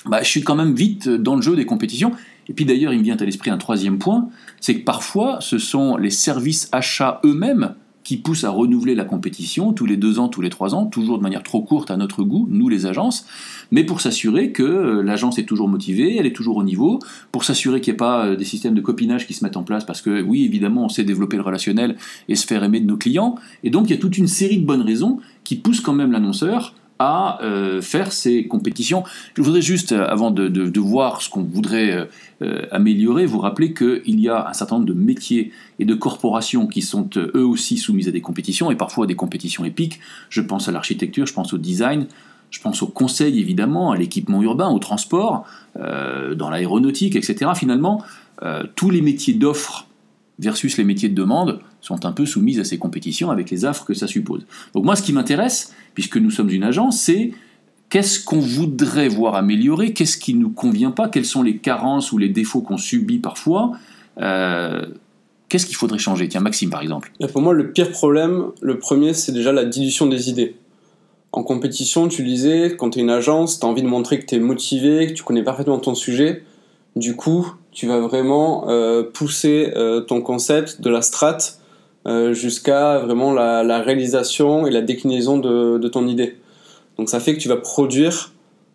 bah, 0.06 0.22
je 0.22 0.28
suis 0.28 0.42
quand 0.42 0.56
même 0.56 0.74
vite 0.74 1.08
dans 1.08 1.36
le 1.36 1.42
jeu 1.42 1.54
des 1.54 1.66
compétitions. 1.66 2.12
Et 2.48 2.52
puis 2.52 2.64
d'ailleurs, 2.64 2.92
il 2.92 2.98
me 2.98 3.04
vient 3.04 3.16
à 3.16 3.24
l'esprit 3.24 3.50
un 3.50 3.58
troisième 3.58 3.98
point, 3.98 4.28
c'est 4.60 4.74
que 4.74 4.84
parfois, 4.84 5.38
ce 5.40 5.58
sont 5.58 5.96
les 5.96 6.10
services 6.10 6.68
achats 6.72 7.20
eux-mêmes 7.24 7.74
qui 8.04 8.16
poussent 8.16 8.44
à 8.44 8.50
renouveler 8.50 8.94
la 8.94 9.04
compétition 9.04 9.72
tous 9.72 9.86
les 9.86 9.96
deux 9.96 10.18
ans, 10.18 10.28
tous 10.28 10.40
les 10.40 10.50
trois 10.50 10.74
ans, 10.74 10.86
toujours 10.86 11.18
de 11.18 11.22
manière 11.22 11.42
trop 11.42 11.62
courte 11.62 11.90
à 11.90 11.96
notre 11.96 12.22
goût, 12.22 12.46
nous 12.50 12.68
les 12.68 12.86
agences, 12.86 13.26
mais 13.70 13.84
pour 13.84 14.00
s'assurer 14.00 14.52
que 14.52 14.62
euh, 14.62 15.02
l'agence 15.02 15.38
est 15.38 15.44
toujours 15.44 15.68
motivée, 15.68 16.16
elle 16.16 16.26
est 16.26 16.34
toujours 16.34 16.56
au 16.56 16.64
niveau, 16.64 16.98
pour 17.30 17.44
s'assurer 17.44 17.80
qu'il 17.80 17.92
n'y 17.92 17.96
ait 17.96 17.98
pas 17.98 18.26
euh, 18.26 18.36
des 18.36 18.44
systèmes 18.44 18.74
de 18.74 18.80
copinage 18.80 19.26
qui 19.26 19.34
se 19.34 19.44
mettent 19.44 19.56
en 19.56 19.62
place, 19.62 19.84
parce 19.84 20.00
que 20.00 20.22
oui, 20.22 20.44
évidemment, 20.44 20.84
on 20.84 20.88
sait 20.88 21.04
développer 21.04 21.36
le 21.36 21.42
relationnel 21.42 21.96
et 22.28 22.34
se 22.34 22.46
faire 22.46 22.64
aimer 22.64 22.80
de 22.80 22.86
nos 22.86 22.96
clients, 22.96 23.36
et 23.64 23.70
donc 23.70 23.88
il 23.88 23.90
y 23.90 23.96
a 23.96 24.00
toute 24.00 24.18
une 24.18 24.28
série 24.28 24.58
de 24.58 24.66
bonnes 24.66 24.82
raisons 24.82 25.18
qui 25.44 25.56
poussent 25.56 25.80
quand 25.80 25.94
même 25.94 26.12
l'annonceur 26.12 26.74
euh, 27.42 27.80
faire 27.80 28.12
ces 28.12 28.46
compétitions. 28.46 29.04
Je 29.34 29.42
voudrais 29.42 29.62
juste, 29.62 29.92
euh, 29.92 30.06
avant 30.06 30.30
de, 30.30 30.80
voir 30.80 31.22
ce 31.22 31.30
qu'on 31.30 31.42
voudrait 31.42 32.08
euh, 32.42 32.62
améliorer, 32.70 33.26
vous 33.26 33.38
rappeler 33.38 33.72
qu'il 33.72 34.20
y 34.20 34.28
a 34.28 34.48
un 34.48 34.52
certain 34.52 34.76
nombre 34.76 34.88
de 34.88 34.94
métiers 34.94 35.52
et 35.78 35.84
de 35.84 35.94
corporations 35.94 36.66
qui 36.66 36.82
sont 36.82 37.08
eux 37.16 37.44
aussi 37.44 37.78
soumises 37.78 38.08
à 38.08 38.10
des 38.10 38.20
compétitions, 38.20 38.70
et 38.70 38.76
parfois 38.76 39.04
à 39.04 39.06
des 39.06 39.14
compétitions 39.14 39.64
épiques. 39.64 40.00
Je 40.28 40.40
pense 40.40 40.68
à 40.68 40.72
l'architecture, 40.72 41.26
je 41.26 41.34
pense 41.34 41.52
au 41.52 41.58
design, 41.58 42.06
je 42.50 42.60
pense 42.60 42.82
au 42.82 42.86
conseil 42.86 43.38
évidemment, 43.38 43.92
à 43.92 43.96
l'équipement 43.96 44.42
urbain, 44.42 44.68
au 44.68 44.78
transport, 44.78 45.46
dans 45.74 46.50
l'aéronautique, 46.50 47.16
etc. 47.16 47.52
Finalement, 47.54 48.02
tous 48.74 48.90
les 48.90 49.00
métiers 49.00 49.32
d'offre 49.32 49.86
versus 50.38 50.76
les 50.76 50.84
métiers 50.84 51.08
de 51.08 51.14
demande 51.14 51.60
sont 51.82 52.06
un 52.06 52.12
peu 52.12 52.24
soumis 52.24 52.58
à 52.58 52.64
ces 52.64 52.78
compétitions 52.78 53.30
avec 53.30 53.50
les 53.50 53.64
affres 53.64 53.84
que 53.84 53.92
ça 53.92 54.06
suppose. 54.06 54.46
Donc 54.74 54.84
moi, 54.84 54.96
ce 54.96 55.02
qui 55.02 55.12
m'intéresse, 55.12 55.74
puisque 55.94 56.16
nous 56.16 56.30
sommes 56.30 56.50
une 56.50 56.62
agence, 56.62 57.00
c'est 57.00 57.32
qu'est-ce 57.90 58.24
qu'on 58.24 58.38
voudrait 58.38 59.08
voir 59.08 59.34
améliorer, 59.34 59.92
qu'est-ce 59.92 60.16
qui 60.16 60.32
ne 60.32 60.40
nous 60.40 60.50
convient 60.50 60.92
pas, 60.92 61.08
quelles 61.08 61.26
sont 61.26 61.42
les 61.42 61.58
carences 61.58 62.12
ou 62.12 62.18
les 62.18 62.30
défauts 62.30 62.62
qu'on 62.62 62.78
subit 62.78 63.18
parfois, 63.18 63.72
euh, 64.18 64.86
qu'est-ce 65.48 65.66
qu'il 65.66 65.76
faudrait 65.76 65.98
changer? 65.98 66.28
Tiens, 66.28 66.40
Maxime 66.40 66.70
par 66.70 66.80
exemple. 66.80 67.12
Et 67.20 67.26
pour 67.26 67.42
moi, 67.42 67.52
le 67.52 67.72
pire 67.72 67.90
problème, 67.90 68.46
le 68.62 68.78
premier, 68.78 69.12
c'est 69.12 69.32
déjà 69.32 69.52
la 69.52 69.64
dilution 69.64 70.06
des 70.06 70.30
idées. 70.30 70.54
En 71.32 71.42
compétition, 71.42 72.08
tu 72.08 72.22
disais, 72.22 72.76
quand 72.78 72.90
tu 72.90 73.00
es 73.00 73.02
une 73.02 73.10
agence, 73.10 73.58
tu 73.58 73.66
as 73.66 73.68
envie 73.68 73.82
de 73.82 73.88
montrer 73.88 74.20
que 74.20 74.26
tu 74.26 74.36
es 74.36 74.38
motivé, 74.38 75.08
que 75.08 75.12
tu 75.12 75.22
connais 75.22 75.42
parfaitement 75.42 75.78
ton 75.78 75.94
sujet. 75.94 76.44
Du 76.94 77.16
coup, 77.16 77.52
tu 77.72 77.86
vas 77.86 78.00
vraiment 78.00 78.68
euh, 78.68 79.02
pousser 79.02 79.72
euh, 79.74 80.00
ton 80.02 80.20
concept 80.20 80.80
de 80.80 80.90
la 80.90 81.00
strat 81.00 81.38
euh, 82.06 82.32
jusqu'à 82.32 82.98
vraiment 82.98 83.32
la, 83.32 83.62
la 83.62 83.80
réalisation 83.80 84.66
et 84.66 84.70
la 84.70 84.80
déclinaison 84.80 85.38
de, 85.38 85.78
de 85.78 85.88
ton 85.88 86.06
idée. 86.06 86.36
Donc 86.98 87.08
ça 87.08 87.20
fait 87.20 87.34
que 87.34 87.40
tu 87.40 87.48
vas 87.48 87.56
produire 87.56 88.32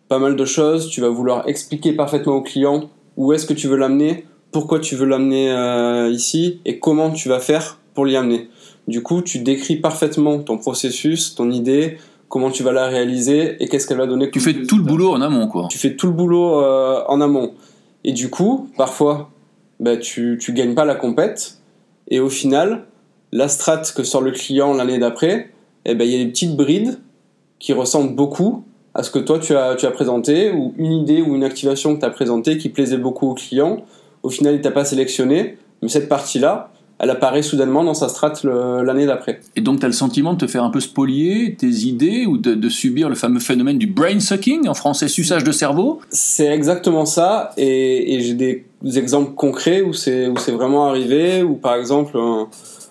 pas 0.08 0.18
mal 0.18 0.36
de 0.36 0.44
choses, 0.44 0.88
tu 0.88 1.00
vas 1.00 1.08
vouloir 1.08 1.46
expliquer 1.48 1.92
parfaitement 1.92 2.34
au 2.34 2.42
client 2.42 2.88
où 3.16 3.32
est-ce 3.32 3.46
que 3.46 3.52
tu 3.52 3.68
veux 3.68 3.76
l'amener, 3.76 4.24
pourquoi 4.52 4.80
tu 4.80 4.96
veux 4.96 5.06
l'amener 5.06 5.50
euh, 5.50 6.08
ici 6.08 6.60
et 6.64 6.78
comment 6.78 7.10
tu 7.10 7.28
vas 7.28 7.40
faire 7.40 7.78
pour 7.94 8.06
l'y 8.06 8.16
amener. 8.16 8.48
Du 8.86 9.02
coup, 9.02 9.20
tu 9.20 9.40
décris 9.40 9.76
parfaitement 9.76 10.38
ton 10.38 10.56
processus, 10.56 11.34
ton 11.34 11.50
idée, 11.50 11.98
comment 12.28 12.50
tu 12.50 12.62
vas 12.62 12.72
la 12.72 12.86
réaliser 12.86 13.62
et 13.62 13.68
qu'est-ce 13.68 13.86
qu'elle 13.86 13.98
va 13.98 14.06
donner. 14.06 14.30
Tu 14.30 14.40
fais 14.40 14.62
tout 14.62 14.78
le 14.78 14.82
boulot 14.82 15.12
en 15.12 15.20
amont, 15.20 15.48
quoi. 15.48 15.66
Tu 15.68 15.78
fais 15.78 15.94
tout 15.94 16.06
le 16.06 16.12
boulot 16.14 16.62
euh, 16.62 17.02
en 17.08 17.20
amont. 17.20 17.52
Et 18.04 18.12
du 18.12 18.30
coup, 18.30 18.70
parfois, 18.78 19.30
bah, 19.80 19.96
tu, 19.96 20.38
tu 20.40 20.52
gagnes 20.52 20.74
pas 20.74 20.86
la 20.86 20.94
compète. 20.94 21.58
Et 22.10 22.20
au 22.20 22.30
final, 22.30 22.86
la 23.32 23.48
strat 23.48 23.82
que 23.94 24.02
sort 24.02 24.22
le 24.22 24.32
client 24.32 24.72
l'année 24.74 24.98
d'après, 24.98 25.50
eh 25.84 25.94
ben, 25.94 26.04
il 26.04 26.10
y 26.10 26.20
a 26.20 26.24
des 26.24 26.30
petites 26.30 26.56
brides 26.56 26.98
qui 27.58 27.72
ressemblent 27.72 28.14
beaucoup 28.14 28.64
à 28.94 29.02
ce 29.02 29.10
que 29.10 29.18
toi 29.18 29.38
tu 29.38 29.54
as, 29.54 29.76
tu 29.76 29.86
as 29.86 29.90
présenté, 29.90 30.50
ou 30.50 30.74
une 30.76 30.92
idée 30.92 31.22
ou 31.22 31.34
une 31.34 31.44
activation 31.44 31.94
que 31.94 32.00
tu 32.00 32.06
as 32.06 32.10
présentée 32.10 32.58
qui 32.58 32.68
plaisait 32.68 32.98
beaucoup 32.98 33.28
au 33.28 33.34
client. 33.34 33.84
Au 34.22 34.30
final, 34.30 34.54
il 34.54 34.60
t'a 34.60 34.70
pas 34.70 34.84
sélectionné, 34.84 35.56
mais 35.82 35.88
cette 35.88 36.08
partie-là, 36.08 36.72
elle 36.98 37.10
apparaît 37.10 37.42
soudainement 37.42 37.84
dans 37.84 37.94
sa 37.94 38.08
strat 38.08 38.32
le- 38.42 38.82
l'année 38.82 39.06
d'après. 39.06 39.38
Et 39.54 39.60
donc, 39.60 39.78
tu 39.78 39.84
as 39.84 39.88
le 39.88 39.94
sentiment 39.94 40.32
de 40.32 40.38
te 40.38 40.48
faire 40.48 40.64
un 40.64 40.70
peu 40.70 40.80
spolier 40.80 41.54
tes 41.56 41.68
idées 41.68 42.26
ou 42.26 42.38
de, 42.38 42.54
de 42.54 42.68
subir 42.68 43.08
le 43.08 43.14
fameux 43.14 43.38
phénomène 43.38 43.78
du 43.78 43.86
brain 43.86 44.18
sucking, 44.18 44.66
en 44.66 44.74
français 44.74 45.06
suçage 45.06 45.44
de 45.44 45.52
cerveau? 45.52 46.00
C'est 46.10 46.48
exactement 46.48 47.06
ça, 47.06 47.52
et, 47.56 48.14
et 48.14 48.20
j'ai 48.20 48.34
des 48.34 48.64
exemples 48.98 49.34
concrets 49.34 49.80
où 49.82 49.92
c'est 49.92 50.26
où 50.26 50.34
vraiment 50.34 50.86
arrivé, 50.86 51.44
ou 51.44 51.54
par 51.54 51.76
exemple 51.76 52.18
un, 52.18 52.48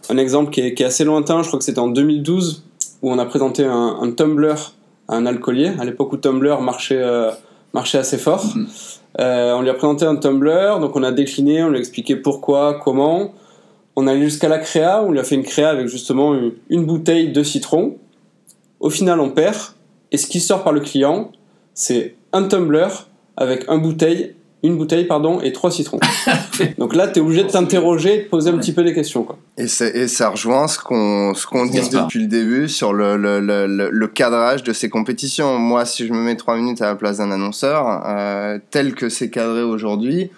un 0.09 0.17
exemple 0.17 0.51
qui 0.51 0.61
est, 0.61 0.73
qui 0.73 0.83
est 0.83 0.85
assez 0.85 1.03
lointain, 1.03 1.41
je 1.41 1.47
crois 1.47 1.59
que 1.59 1.65
c'était 1.65 1.79
en 1.79 1.87
2012, 1.87 2.63
où 3.01 3.11
on 3.11 3.19
a 3.19 3.25
présenté 3.25 3.63
un, 3.63 3.97
un 4.01 4.11
Tumblr 4.11 4.73
à 5.07 5.15
un 5.15 5.25
alcoolier, 5.25 5.71
à 5.79 5.85
l'époque 5.85 6.13
où 6.13 6.17
Tumblr 6.17 6.61
marchait, 6.61 7.01
euh, 7.01 7.31
marchait 7.73 7.97
assez 7.97 8.17
fort. 8.17 8.45
Mhm. 8.55 8.67
Euh, 9.19 9.53
on 9.53 9.61
lui 9.61 9.69
a 9.69 9.73
présenté 9.73 10.05
un 10.05 10.15
Tumblr, 10.15 10.79
donc 10.79 10.95
on 10.95 11.03
a 11.03 11.11
décliné, 11.11 11.63
on 11.63 11.69
lui 11.69 11.77
a 11.77 11.79
expliqué 11.79 12.15
pourquoi, 12.15 12.79
comment. 12.83 13.33
On 13.95 14.05
allait 14.05 14.23
jusqu'à 14.23 14.47
la 14.47 14.59
créa, 14.59 15.03
on 15.03 15.11
lui 15.11 15.19
a 15.19 15.23
fait 15.23 15.35
une 15.35 15.43
créa 15.43 15.69
avec 15.69 15.87
justement 15.87 16.35
une, 16.35 16.51
une 16.69 16.85
bouteille 16.85 17.31
de 17.31 17.41
citron. 17.41 17.97
Au 18.79 18.89
final, 18.89 19.19
on 19.19 19.29
perd. 19.29 19.57
Et 20.11 20.17
ce 20.17 20.27
qui 20.27 20.39
sort 20.39 20.63
par 20.63 20.71
le 20.71 20.81
client, 20.81 21.31
c'est 21.73 22.15
un 22.31 22.43
tumbler 22.43 22.87
avec 23.35 23.65
un 23.67 23.77
bouteille, 23.77 24.35
une 24.63 24.77
bouteille 24.77 25.05
pardon, 25.05 25.39
et 25.41 25.51
trois 25.53 25.69
citrons. 25.71 25.99
Donc 26.79 26.95
là, 26.95 27.07
tu 27.07 27.19
es 27.19 27.21
obligé 27.21 27.43
de 27.43 27.49
t'interroger, 27.49 28.23
de 28.23 28.27
poser 28.27 28.49
un 28.49 28.57
petit 28.57 28.73
peu 28.73 28.83
des 28.83 28.93
questions. 28.93 29.23
Quoi. 29.23 29.37
Et, 29.57 29.67
c'est- 29.67 29.95
et 29.95 30.07
ça 30.07 30.29
rejoint 30.29 30.67
ce 30.67 30.79
qu'on 30.79 31.33
ce 31.35 31.45
qu'on 31.45 31.65
dit 31.65 31.77
depuis 32.03 32.19
le 32.21 32.27
début 32.27 32.67
sur 32.67 32.91
le, 32.93 33.17
le, 33.17 33.39
le, 33.39 33.67
le- 33.67 33.89
le 33.91 34.07
cadrage 34.07 34.63
de 34.63 34.73
ces 34.73 34.89
compétitions. 34.89 35.57
Moi, 35.59 35.85
si 35.85 36.07
je 36.07 36.11
me 36.13 36.19
mets 36.21 36.35
trois 36.35 36.57
minutes 36.57 36.81
à 36.81 36.87
la 36.87 36.95
place 36.95 37.17
d'un 37.17 37.31
annonceur, 37.31 38.03
euh, 38.07 38.57
tel 38.71 38.95
que 38.95 39.09
c'est 39.09 39.29
cadré 39.29 39.61
aujourd'hui, 39.61 40.31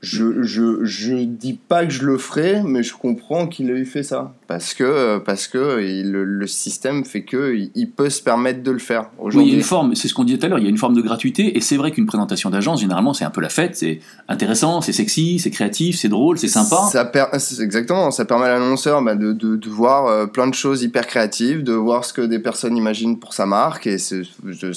je, 0.00 0.42
je, 0.42 0.84
je 0.84 1.14
dis 1.24 1.58
pas 1.68 1.84
que 1.84 1.90
je 1.92 2.04
le 2.04 2.16
ferai, 2.18 2.62
mais 2.64 2.82
je 2.82 2.94
comprends 2.94 3.46
qu'il 3.48 3.70
ait 3.70 3.84
fait 3.84 4.02
ça. 4.04 4.32
Parce 4.48 4.72
que, 4.72 5.18
parce 5.18 5.46
que 5.46 5.82
il- 5.82 6.10
le, 6.10 6.46
système 6.46 7.04
fait 7.04 7.22
que 7.22 7.54
il, 7.74 7.90
peut 7.90 8.08
se 8.08 8.22
permettre 8.22 8.62
de 8.62 8.70
le 8.70 8.78
faire 8.78 9.02
Oui, 9.02 9.10
il 9.10 9.20
y 9.20 9.20
a 9.20 9.26
aujourd'hui. 9.26 9.52
une 9.54 9.62
forme, 9.62 9.94
c'est 9.94 10.08
ce 10.08 10.14
qu'on 10.14 10.24
disait 10.24 10.38
tout 10.38 10.46
à 10.46 10.48
l'heure, 10.48 10.58
il 10.58 10.64
y 10.64 10.66
a 10.66 10.70
une 10.70 10.78
forme 10.78 10.94
de 10.94 11.02
gratuité, 11.02 11.56
et 11.56 11.60
c'est 11.60 11.76
vrai 11.76 11.90
qu'une 11.90 12.06
présentation 12.06 12.48
d'agence, 12.48 12.80
généralement, 12.80 13.12
c'est 13.12 13.26
un 13.26 13.30
peu 13.30 13.42
la 13.42 13.50
fête, 13.50 13.76
c'est 13.76 14.00
intéressant, 14.26 14.80
c'est 14.80 14.92
sexy, 14.94 15.38
c'est 15.38 15.50
créatif, 15.50 15.98
c'est 15.98 16.08
drôle, 16.08 16.38
c'est 16.38 16.48
sympa. 16.48 16.88
Ça 16.90 17.04
per- 17.04 17.26
exactement, 17.60 18.10
ça 18.10 18.24
permet 18.24 18.46
à 18.46 18.58
l'annonceur 18.58 19.02
bah, 19.02 19.14
de, 19.16 19.34
de, 19.34 19.56
de 19.56 19.68
voir 19.68 20.06
euh, 20.06 20.24
plein 20.26 20.46
de 20.48 20.54
choses 20.54 20.82
hyper 20.82 21.06
créatives, 21.06 21.62
de 21.62 21.74
voir 21.74 22.06
ce 22.06 22.14
que 22.14 22.22
des 22.22 22.38
personnes 22.38 22.74
imaginent 22.76 23.18
pour 23.18 23.34
sa 23.34 23.44
marque, 23.44 23.86
et 23.86 23.98
c'est, 23.98 24.22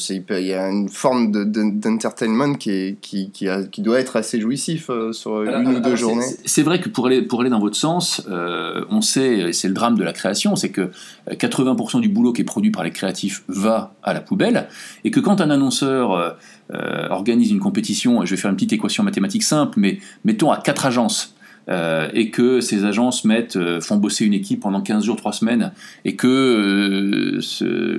hyper- 0.10 0.40
il 0.40 0.48
y 0.48 0.54
a 0.54 0.70
une 0.70 0.90
forme 0.90 1.32
de, 1.32 1.46
de- 1.46 1.72
d'entertainment 1.80 2.56
qui, 2.56 2.72
est, 2.72 2.98
qui, 3.00 3.32
qui, 3.32 3.48
a- 3.48 3.64
qui 3.64 3.82
doit 3.82 4.00
être 4.02 4.18
assez 4.18 4.42
jouissif 4.42 4.90
euh, 4.90 5.14
sur 5.14 5.44
une 5.44 5.68
ou 5.70 5.80
deux 5.80 5.86
Alors, 5.86 5.96
journées. 5.96 6.26
c'est- 6.46 6.62
vrai 6.64 6.82
que 6.82 6.90
pour 6.90 7.08
aller, 7.08 7.22
pour 7.22 7.40
aller 7.42 7.50
dans 7.50 7.60
votre 7.62 7.78
sens, 7.78 8.22
euh, 8.30 8.84
on 8.90 9.00
sait, 9.02 9.52
c'est 9.62 9.68
le 9.68 9.74
drame 9.74 9.98
de 9.98 10.04
la 10.04 10.14
création, 10.14 10.56
c'est 10.56 10.70
que 10.70 10.82
euh, 11.30 11.34
80% 11.34 12.02
du 12.02 12.10
boulot 12.10 12.34
qui 12.34 12.42
est 12.42 12.46
produit 12.46 12.72
par 12.72 12.84
les 12.84 12.92
créatifs 12.92 13.44
va 13.48 13.94
à 14.04 14.14
la 14.14 14.22
poubelle, 14.22 14.68
et 15.04 15.12
que 15.12 15.20
quand 15.20 15.42
un 15.42 15.50
annonceur 15.50 16.14
euh, 16.14 16.32
euh, 16.74 17.08
organise 17.10 17.52
une 17.52 17.60
compétition, 17.60 18.26
je 18.26 18.32
vais 18.32 18.42
faire 18.42 18.50
une 18.50 18.58
petite 18.58 18.74
équation 18.74 19.04
mathématique 19.04 19.44
simple, 19.44 19.80
mais 19.80 20.00
mettons 20.26 20.52
à 20.52 20.58
quatre 20.58 20.86
agences, 20.86 21.36
euh, 21.70 22.10
et 22.14 22.32
que 22.32 22.60
ces 22.60 22.86
agences 22.86 23.24
mettent, 23.24 23.56
euh, 23.56 23.80
font 23.82 23.98
bosser 23.98 24.26
une 24.26 24.34
équipe 24.34 24.62
pendant 24.62 24.82
15 24.82 25.06
jours, 25.06 25.16
3 25.16 25.32
semaines, 25.32 25.72
et 26.06 26.16
que 26.16 26.28
euh, 26.28 27.40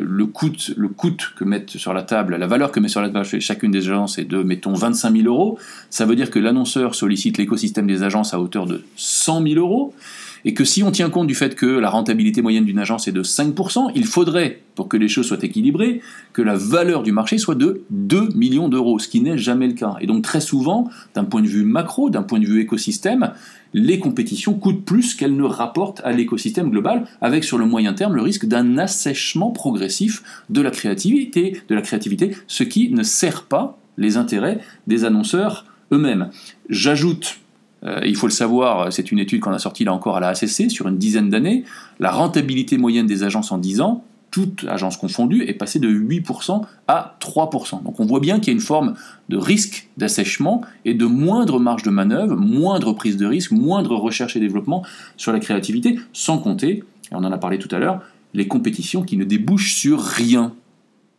le, 0.04 0.26
coût, 0.26 0.50
le 0.76 0.88
coût 0.88 1.12
que 1.36 1.44
mettent 1.44 1.70
sur 1.70 1.94
la 1.94 2.02
table, 2.02 2.36
la 2.36 2.46
valeur 2.48 2.72
que 2.72 2.80
met 2.80 2.88
sur 2.88 3.00
la 3.00 3.08
table 3.08 3.24
chacune 3.40 3.70
des 3.70 3.88
agences 3.88 4.18
est 4.18 4.24
de, 4.24 4.42
mettons, 4.42 4.74
25 4.74 5.16
000 5.16 5.28
euros, 5.28 5.58
ça 5.90 6.06
veut 6.06 6.16
dire 6.16 6.30
que 6.30 6.40
l'annonceur 6.40 6.96
sollicite 6.96 7.38
l'écosystème 7.38 7.86
des 7.86 8.02
agences 8.02 8.34
à 8.34 8.40
hauteur 8.40 8.66
de 8.66 8.82
100 8.96 9.42
000 9.42 9.54
euros, 9.60 9.94
et 10.44 10.54
que 10.54 10.64
si 10.64 10.82
on 10.82 10.90
tient 10.90 11.10
compte 11.10 11.26
du 11.26 11.34
fait 11.34 11.54
que 11.54 11.66
la 11.66 11.90
rentabilité 11.90 12.42
moyenne 12.42 12.64
d'une 12.64 12.78
agence 12.78 13.08
est 13.08 13.12
de 13.12 13.22
5%, 13.22 13.92
il 13.94 14.04
faudrait, 14.04 14.60
pour 14.74 14.88
que 14.88 14.96
les 14.96 15.08
choses 15.08 15.26
soient 15.26 15.42
équilibrées, 15.42 16.00
que 16.32 16.42
la 16.42 16.56
valeur 16.56 17.02
du 17.02 17.12
marché 17.12 17.38
soit 17.38 17.54
de 17.54 17.82
2 17.90 18.30
millions 18.34 18.68
d'euros, 18.68 18.98
ce 18.98 19.08
qui 19.08 19.20
n'est 19.20 19.38
jamais 19.38 19.68
le 19.68 19.74
cas. 19.74 19.96
Et 20.00 20.06
donc 20.06 20.22
très 20.22 20.40
souvent, 20.40 20.88
d'un 21.14 21.24
point 21.24 21.42
de 21.42 21.46
vue 21.46 21.64
macro, 21.64 22.10
d'un 22.10 22.22
point 22.22 22.40
de 22.40 22.46
vue 22.46 22.60
écosystème, 22.60 23.32
les 23.74 23.98
compétitions 23.98 24.54
coûtent 24.54 24.84
plus 24.84 25.14
qu'elles 25.14 25.36
ne 25.36 25.44
rapportent 25.44 26.02
à 26.04 26.12
l'écosystème 26.12 26.70
global, 26.70 27.06
avec 27.20 27.44
sur 27.44 27.58
le 27.58 27.66
moyen 27.66 27.94
terme 27.94 28.14
le 28.14 28.22
risque 28.22 28.46
d'un 28.46 28.78
assèchement 28.78 29.50
progressif 29.50 30.22
de 30.50 30.60
la 30.60 30.70
créativité, 30.70 31.60
de 31.68 31.74
la 31.74 31.82
créativité, 31.82 32.36
ce 32.46 32.64
qui 32.64 32.90
ne 32.90 33.02
sert 33.02 33.44
pas 33.44 33.78
les 33.96 34.16
intérêts 34.16 34.60
des 34.86 35.04
annonceurs 35.04 35.66
eux-mêmes. 35.92 36.30
J'ajoute 36.68 37.38
euh, 37.84 38.00
il 38.04 38.16
faut 38.16 38.26
le 38.26 38.32
savoir, 38.32 38.92
c'est 38.92 39.10
une 39.10 39.18
étude 39.18 39.40
qu'on 39.40 39.52
a 39.52 39.58
sortie 39.58 39.84
là 39.84 39.92
encore 39.92 40.16
à 40.16 40.20
la 40.20 40.28
ACC 40.28 40.70
sur 40.70 40.88
une 40.88 40.98
dizaine 40.98 41.30
d'années. 41.30 41.64
La 41.98 42.10
rentabilité 42.10 42.78
moyenne 42.78 43.06
des 43.06 43.24
agences 43.24 43.50
en 43.52 43.58
10 43.58 43.80
ans, 43.80 44.04
toutes 44.30 44.64
agences 44.68 44.96
confondues, 44.96 45.44
est 45.46 45.54
passée 45.54 45.78
de 45.78 45.88
8% 45.88 46.62
à 46.88 47.16
3%. 47.20 47.82
Donc 47.82 48.00
on 48.00 48.06
voit 48.06 48.20
bien 48.20 48.38
qu'il 48.38 48.48
y 48.48 48.50
a 48.50 48.54
une 48.54 48.60
forme 48.60 48.94
de 49.28 49.36
risque 49.36 49.88
d'assèchement 49.96 50.62
et 50.84 50.94
de 50.94 51.04
moindre 51.04 51.58
marge 51.58 51.82
de 51.82 51.90
manœuvre, 51.90 52.36
moindre 52.36 52.92
prise 52.92 53.16
de 53.16 53.26
risque, 53.26 53.52
moindre 53.52 53.96
recherche 53.96 54.36
et 54.36 54.40
développement 54.40 54.84
sur 55.16 55.32
la 55.32 55.40
créativité, 55.40 55.98
sans 56.12 56.38
compter, 56.38 56.84
et 57.10 57.14
on 57.14 57.18
en 57.18 57.32
a 57.32 57.38
parlé 57.38 57.58
tout 57.58 57.74
à 57.74 57.78
l'heure, 57.78 58.00
les 58.34 58.48
compétitions 58.48 59.02
qui 59.02 59.16
ne 59.16 59.24
débouchent 59.24 59.74
sur 59.74 60.00
rien. 60.00 60.54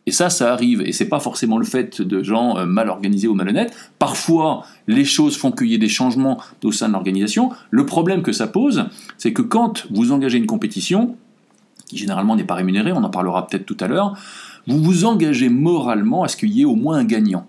Et 0.06 0.10
ça, 0.10 0.28
ça 0.28 0.52
arrive, 0.52 0.82
et 0.82 0.92
c'est 0.92 1.08
pas 1.08 1.20
forcément 1.20 1.56
le 1.56 1.64
fait 1.64 2.02
de 2.02 2.22
gens 2.22 2.58
euh, 2.58 2.66
mal 2.66 2.90
organisés 2.90 3.26
ou 3.26 3.34
malhonnêtes. 3.34 3.74
Parfois, 3.98 4.66
les 4.86 5.04
choses 5.04 5.36
font 5.36 5.50
qu'il 5.50 5.68
y 5.68 5.74
ait 5.74 5.78
des 5.78 5.88
changements 5.88 6.38
au 6.62 6.72
sein 6.72 6.88
de 6.88 6.92
l'organisation. 6.92 7.50
Le 7.70 7.86
problème 7.86 8.22
que 8.22 8.32
ça 8.32 8.46
pose, 8.46 8.84
c'est 9.16 9.32
que 9.32 9.40
quand 9.40 9.86
vous 9.90 10.12
engagez 10.12 10.36
une 10.36 10.46
compétition, 10.46 11.16
qui 11.86 11.96
généralement 11.96 12.36
n'est 12.36 12.44
pas 12.44 12.54
rémunérée, 12.54 12.92
on 12.92 13.02
en 13.02 13.10
parlera 13.10 13.46
peut-être 13.46 13.64
tout 13.64 13.76
à 13.80 13.88
l'heure, 13.88 14.16
vous 14.66 14.82
vous 14.82 15.04
engagez 15.06 15.48
moralement 15.48 16.22
à 16.22 16.28
ce 16.28 16.36
qu'il 16.36 16.50
y 16.50 16.62
ait 16.62 16.66
au 16.66 16.74
moins 16.74 16.98
un 16.98 17.04
gagnant. 17.04 17.46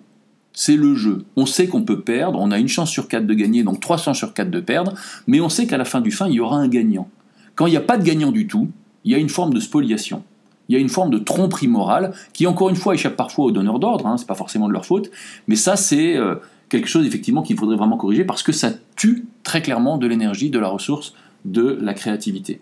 C'est 0.53 0.77
le 0.77 0.95
jeu. 0.95 1.25
On 1.35 1.45
sait 1.45 1.67
qu'on 1.67 1.83
peut 1.83 1.99
perdre, 1.99 2.39
on 2.39 2.51
a 2.51 2.57
une 2.57 2.69
chance 2.69 2.89
sur 2.89 3.09
quatre 3.09 3.27
de 3.27 3.33
gagner, 3.33 3.63
donc 3.63 3.81
trois 3.81 3.97
chances 3.97 4.17
sur 4.17 4.33
quatre 4.33 4.51
de 4.51 4.61
perdre, 4.61 4.93
mais 5.27 5.41
on 5.41 5.49
sait 5.49 5.67
qu'à 5.67 5.77
la 5.77 5.83
fin 5.83 5.99
du 5.99 6.11
fin, 6.11 6.27
il 6.27 6.35
y 6.35 6.39
aura 6.39 6.57
un 6.57 6.69
gagnant. 6.69 7.09
Quand 7.55 7.67
il 7.67 7.71
n'y 7.71 7.77
a 7.77 7.81
pas 7.81 7.97
de 7.97 8.03
gagnant 8.03 8.31
du 8.31 8.47
tout, 8.47 8.69
il 9.03 9.11
y 9.11 9.15
a 9.15 9.17
une 9.17 9.29
forme 9.29 9.53
de 9.53 9.59
spoliation 9.59 10.23
il 10.69 10.73
y 10.73 10.77
a 10.77 10.81
une 10.81 10.89
forme 10.89 11.09
de 11.09 11.19
tromperie 11.19 11.67
morale 11.67 12.13
qui, 12.33 12.47
encore 12.47 12.69
une 12.69 12.75
fois, 12.75 12.93
échappe 12.93 13.15
parfois 13.15 13.45
aux 13.45 13.51
donneurs 13.51 13.79
d'ordre, 13.79 14.07
hein, 14.07 14.17
c'est 14.17 14.27
pas 14.27 14.35
forcément 14.35 14.67
de 14.67 14.73
leur 14.73 14.85
faute, 14.85 15.11
mais 15.47 15.55
ça, 15.55 15.75
c'est 15.75 16.17
euh, 16.17 16.35
quelque 16.69 16.87
chose 16.87 17.05
effectivement 17.05 17.41
qu'il 17.41 17.57
faudrait 17.57 17.77
vraiment 17.77 17.97
corriger 17.97 18.25
parce 18.25 18.43
que 18.43 18.51
ça 18.51 18.71
tue 18.95 19.25
très 19.43 19.61
clairement 19.61 19.97
de 19.97 20.07
l'énergie, 20.07 20.49
de 20.49 20.59
la 20.59 20.67
ressource, 20.67 21.13
de 21.45 21.77
la 21.81 21.93
créativité. 21.93 22.61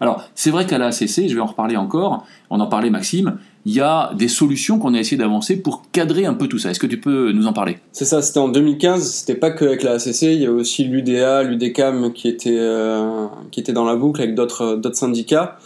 Alors, 0.00 0.24
c'est 0.34 0.50
vrai 0.50 0.64
qu'à 0.66 0.78
la 0.78 0.86
ACC, 0.86 1.28
je 1.28 1.34
vais 1.34 1.40
en 1.40 1.46
reparler 1.46 1.76
encore, 1.76 2.24
on 2.50 2.60
en 2.60 2.66
parlait 2.66 2.90
Maxime, 2.90 3.38
il 3.64 3.72
y 3.72 3.80
a 3.80 4.12
des 4.14 4.28
solutions 4.28 4.78
qu'on 4.78 4.94
a 4.94 4.98
essayé 4.98 5.16
d'avancer 5.16 5.56
pour 5.56 5.90
cadrer 5.90 6.24
un 6.24 6.34
peu 6.34 6.46
tout 6.46 6.58
ça. 6.58 6.70
Est-ce 6.70 6.78
que 6.78 6.86
tu 6.86 7.00
peux 7.00 7.32
nous 7.32 7.46
en 7.46 7.52
parler? 7.52 7.78
C'est 7.92 8.04
ça, 8.04 8.22
c'était 8.22 8.38
en 8.38 8.48
2015, 8.48 9.10
c'était 9.10 9.34
pas 9.34 9.50
que 9.50 9.64
avec 9.64 9.82
la 9.82 9.96
il 9.96 10.42
y 10.42 10.46
a 10.46 10.52
aussi 10.52 10.84
l'UDA, 10.84 11.42
l'UDECAM 11.42 12.12
qui 12.12 12.28
était, 12.28 12.56
euh, 12.58 13.26
qui 13.50 13.60
était 13.60 13.72
dans 13.72 13.84
la 13.84 13.96
boucle 13.96 14.22
avec 14.22 14.34
d'autres 14.34 14.80
syndicats. 14.92 15.58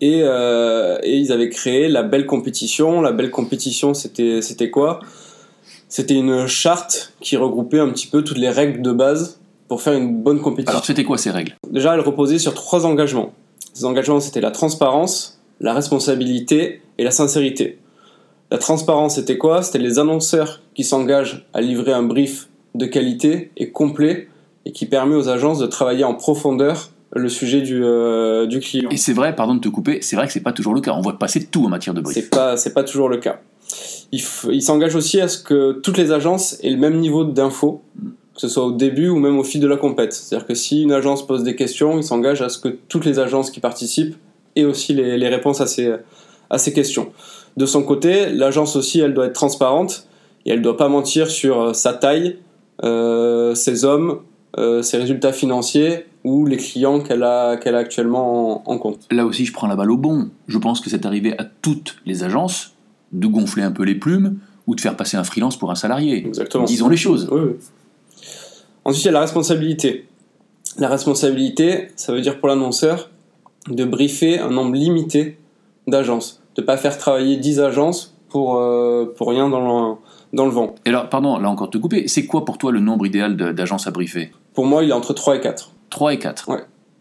Et, 0.00 0.20
euh, 0.22 0.98
et 1.02 1.16
ils 1.16 1.30
avaient 1.32 1.50
créé 1.50 1.88
la 1.88 2.02
belle 2.02 2.26
compétition. 2.26 3.00
La 3.00 3.12
belle 3.12 3.30
compétition, 3.30 3.94
c'était 3.94 4.40
c'était 4.40 4.70
quoi? 4.70 5.00
C'était 5.88 6.14
une 6.14 6.46
charte 6.46 7.12
qui 7.20 7.36
regroupait 7.36 7.80
un 7.80 7.90
petit 7.90 8.06
peu 8.06 8.22
toutes 8.22 8.38
les 8.38 8.50
règles 8.50 8.80
de 8.80 8.92
base 8.92 9.40
pour 9.68 9.82
faire 9.82 9.92
une 9.92 10.22
bonne 10.22 10.40
compétition. 10.40 10.70
Alors, 10.70 10.84
c'était 10.84 11.04
quoi 11.04 11.18
ces 11.18 11.30
règles? 11.30 11.56
Déjà, 11.70 11.94
elle 11.94 12.00
reposait 12.00 12.38
sur 12.38 12.54
trois 12.54 12.86
engagements. 12.86 13.32
Ces 13.72 13.84
engagements, 13.84 14.20
c'était 14.20 14.40
la 14.40 14.50
transparence, 14.50 15.40
la 15.60 15.74
responsabilité 15.74 16.82
et 16.98 17.04
la 17.04 17.10
sincérité. 17.10 17.78
La 18.50 18.58
transparence, 18.58 19.16
c'était 19.16 19.38
quoi? 19.38 19.62
C'était 19.62 19.78
les 19.78 19.98
annonceurs 19.98 20.60
qui 20.74 20.82
s'engagent 20.82 21.46
à 21.54 21.60
livrer 21.60 21.92
un 21.92 22.02
brief 22.02 22.48
de 22.74 22.86
qualité 22.86 23.50
et 23.56 23.70
complet 23.70 24.28
et 24.64 24.72
qui 24.72 24.86
permet 24.86 25.14
aux 25.14 25.28
agences 25.28 25.58
de 25.58 25.66
travailler 25.66 26.04
en 26.04 26.14
profondeur 26.14 26.90
le 27.12 27.28
sujet 27.28 27.60
du, 27.60 27.82
euh, 27.84 28.46
du 28.46 28.60
client. 28.60 28.88
Et 28.90 28.96
c'est 28.96 29.12
vrai, 29.12 29.34
pardon 29.34 29.54
de 29.54 29.60
te 29.60 29.68
couper, 29.68 29.98
c'est 30.02 30.16
vrai 30.16 30.26
que 30.26 30.32
c'est 30.32 30.42
pas 30.42 30.52
toujours 30.52 30.74
le 30.74 30.80
cas. 30.80 30.92
On 30.92 31.00
voit 31.00 31.18
passer 31.18 31.44
tout 31.44 31.64
en 31.64 31.68
matière 31.68 31.94
de 31.94 32.00
brief. 32.00 32.14
C'est 32.14 32.30
pas, 32.30 32.56
c'est 32.56 32.72
pas 32.72 32.84
toujours 32.84 33.08
le 33.08 33.18
cas. 33.18 33.40
Il, 34.12 34.62
s'engage 34.62 34.96
aussi 34.96 35.20
à 35.20 35.28
ce 35.28 35.38
que 35.42 35.72
toutes 35.72 35.96
les 35.96 36.10
agences 36.10 36.58
aient 36.62 36.70
le 36.70 36.76
même 36.76 36.98
niveau 36.98 37.24
d'info, 37.24 37.82
que 38.34 38.40
ce 38.40 38.48
soit 38.48 38.64
au 38.64 38.72
début 38.72 39.08
ou 39.08 39.18
même 39.18 39.38
au 39.38 39.44
fil 39.44 39.60
de 39.60 39.68
la 39.68 39.76
compète. 39.76 40.12
C'est-à-dire 40.12 40.46
que 40.46 40.54
si 40.54 40.82
une 40.82 40.92
agence 40.92 41.24
pose 41.24 41.44
des 41.44 41.54
questions, 41.54 41.96
il 41.96 42.02
s'engage 42.02 42.42
à 42.42 42.48
ce 42.48 42.58
que 42.58 42.68
toutes 42.88 43.04
les 43.04 43.20
agences 43.20 43.50
qui 43.50 43.60
participent 43.60 44.16
aient 44.56 44.64
aussi 44.64 44.92
les, 44.94 45.16
les 45.16 45.28
réponses 45.28 45.60
à 45.60 45.68
ces, 45.68 45.94
à 46.50 46.58
ces 46.58 46.72
questions. 46.72 47.12
De 47.56 47.66
son 47.66 47.82
côté, 47.84 48.30
l'agence 48.30 48.74
aussi, 48.76 49.00
elle 49.00 49.14
doit 49.14 49.26
être 49.26 49.34
transparente 49.34 50.08
et 50.46 50.50
elle 50.50 50.62
doit 50.62 50.76
pas 50.76 50.88
mentir 50.88 51.30
sur 51.30 51.60
euh, 51.60 51.72
sa 51.72 51.92
taille, 51.92 52.38
euh, 52.82 53.54
ses 53.54 53.84
hommes, 53.84 54.20
euh, 54.58 54.82
ses 54.82 54.96
résultats 54.96 55.32
financiers 55.32 56.06
ou 56.24 56.46
les 56.46 56.56
clients 56.56 57.00
qu'elle 57.00 57.22
a, 57.22 57.56
qu'elle 57.56 57.74
a 57.74 57.78
actuellement 57.78 58.62
en- 58.68 58.72
en 58.72 58.78
compte. 58.78 59.06
Là 59.10 59.24
aussi, 59.24 59.44
je 59.46 59.52
prends 59.52 59.66
la 59.66 59.76
balle 59.76 59.90
au 59.90 59.96
bon. 59.96 60.28
Je 60.48 60.58
pense 60.58 60.80
que 60.80 60.90
c'est 60.90 61.06
arrivé 61.06 61.34
à 61.38 61.44
toutes 61.44 61.96
les 62.06 62.24
agences 62.24 62.72
de 63.12 63.26
gonfler 63.26 63.62
un 63.62 63.72
peu 63.72 63.84
les 63.84 63.94
plumes 63.94 64.38
ou 64.66 64.74
de 64.74 64.80
faire 64.80 64.96
passer 64.96 65.16
un 65.16 65.24
freelance 65.24 65.56
pour 65.56 65.70
un 65.70 65.74
salarié. 65.74 66.18
Exactement. 66.26 66.64
Disons 66.64 66.88
les 66.88 66.96
choses. 66.96 67.28
Oui, 67.32 67.40
oui. 67.40 67.52
Ensuite, 68.84 69.04
il 69.04 69.06
y 69.06 69.10
a 69.10 69.12
la 69.12 69.20
responsabilité. 69.20 70.06
La 70.78 70.88
responsabilité, 70.88 71.88
ça 71.96 72.12
veut 72.12 72.20
dire 72.20 72.38
pour 72.38 72.48
l'annonceur 72.48 73.10
de 73.68 73.84
briefer 73.84 74.38
un 74.38 74.50
nombre 74.50 74.74
limité 74.74 75.38
d'agences. 75.86 76.42
De 76.56 76.62
ne 76.62 76.66
pas 76.66 76.76
faire 76.76 76.96
travailler 76.98 77.36
10 77.36 77.60
agences 77.60 78.14
pour, 78.28 78.56
euh, 78.56 79.12
pour 79.16 79.28
rien 79.30 79.48
dans 79.48 79.90
le, 79.92 79.96
dans 80.32 80.44
le 80.44 80.50
vent. 80.52 80.74
Et 80.86 80.90
alors, 80.90 81.08
pardon, 81.08 81.38
là 81.38 81.50
encore 81.50 81.70
te 81.70 81.78
couper, 81.78 82.06
c'est 82.08 82.26
quoi 82.26 82.44
pour 82.44 82.58
toi 82.58 82.70
le 82.72 82.80
nombre 82.80 83.06
idéal 83.06 83.36
d'agences 83.36 83.86
à 83.86 83.90
briefer? 83.90 84.30
Pour 84.54 84.66
moi, 84.66 84.84
il 84.84 84.90
est 84.90 84.94
entre 84.94 85.12
3 85.14 85.36
et 85.36 85.40
4. 85.40 85.72
3 85.90 86.14
et 86.14 86.18
4. 86.18 86.48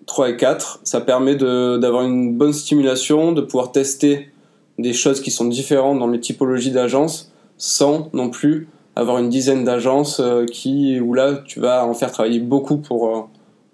3 0.06 0.30
et 0.30 0.38
4, 0.38 0.80
ça 0.84 1.02
permet 1.02 1.36
d'avoir 1.36 2.04
une 2.04 2.36
bonne 2.36 2.54
stimulation, 2.54 3.32
de 3.32 3.42
pouvoir 3.42 3.72
tester 3.72 4.32
des 4.80 4.94
choses 4.94 5.22
qui 5.22 5.32
sont 5.32 5.46
différentes 5.46 6.00
dans 6.00 6.08
les 6.08 6.20
typologies 6.20 6.72
d'agences, 6.72 7.32
sans 7.58 8.10
non 8.14 8.30
plus 8.30 8.68
avoir 8.96 9.20
une 9.20 9.30
dizaine 9.30 9.64
d'agences 9.64 10.20
euh, 10.20 10.46
qui 10.46 11.00
où 11.00 11.14
là 11.14 11.42
tu 11.46 11.60
vas 11.60 11.86
en 11.86 11.94
faire 11.94 12.12
travailler 12.12 12.40
beaucoup 12.40 12.78
pour, 12.78 13.16
euh, 13.16 13.22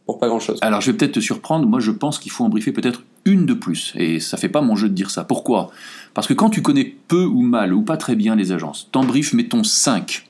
pour 0.05 0.19
pas 0.19 0.27
grand-chose. 0.27 0.60
Alors 0.62 0.81
je 0.81 0.91
vais 0.91 0.98
peut-être 0.98 1.13
te 1.13 1.19
surprendre, 1.19 1.67
moi 1.67 1.79
je 1.79 1.91
pense 1.91 2.19
qu'il 2.19 2.31
faut 2.31 2.43
en 2.43 2.50
briefer 2.50 2.72
peut-être 2.72 3.03
une 3.25 3.45
de 3.45 3.53
plus, 3.53 3.93
et 3.95 4.19
ça 4.19 4.38
fait 4.38 4.50
pas 4.50 4.62
mon 4.62 4.75
jeu 4.75 4.89
de 4.89 4.93
dire 4.93 5.10
ça. 5.10 5.24
Pourquoi? 5.24 5.72
Parce 6.13 6.27
que 6.27 6.34
quand 6.34 6.50
tu 6.50 6.62
connais 6.62 6.95
peu 7.07 7.25
ou 7.25 7.41
mal 7.41 7.74
ou 7.74 7.81
pas 7.81 7.98
très 7.98 8.15
bien 8.15 8.36
les 8.36 8.51
agences, 8.51 8.89
t'en 8.91 9.03
briefes 9.03 9.34
mettons 9.34 9.63
5, 9.63 10.29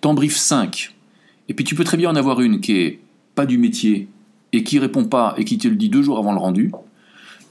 t'en 0.00 0.14
briefes 0.14 0.38
5, 0.38 0.94
et 1.48 1.54
puis 1.54 1.64
tu 1.64 1.74
peux 1.74 1.84
très 1.84 1.96
bien 1.96 2.10
en 2.10 2.16
avoir 2.16 2.40
une 2.40 2.60
qui 2.60 2.78
est 2.78 3.00
pas 3.38 3.46
du 3.46 3.56
métier 3.56 4.08
et 4.52 4.64
qui 4.64 4.80
répond 4.80 5.04
pas 5.04 5.34
et 5.36 5.44
qui 5.44 5.58
te 5.58 5.68
le 5.68 5.76
dit 5.76 5.88
deux 5.88 6.02
jours 6.02 6.18
avant 6.18 6.32
le 6.32 6.40
rendu, 6.40 6.72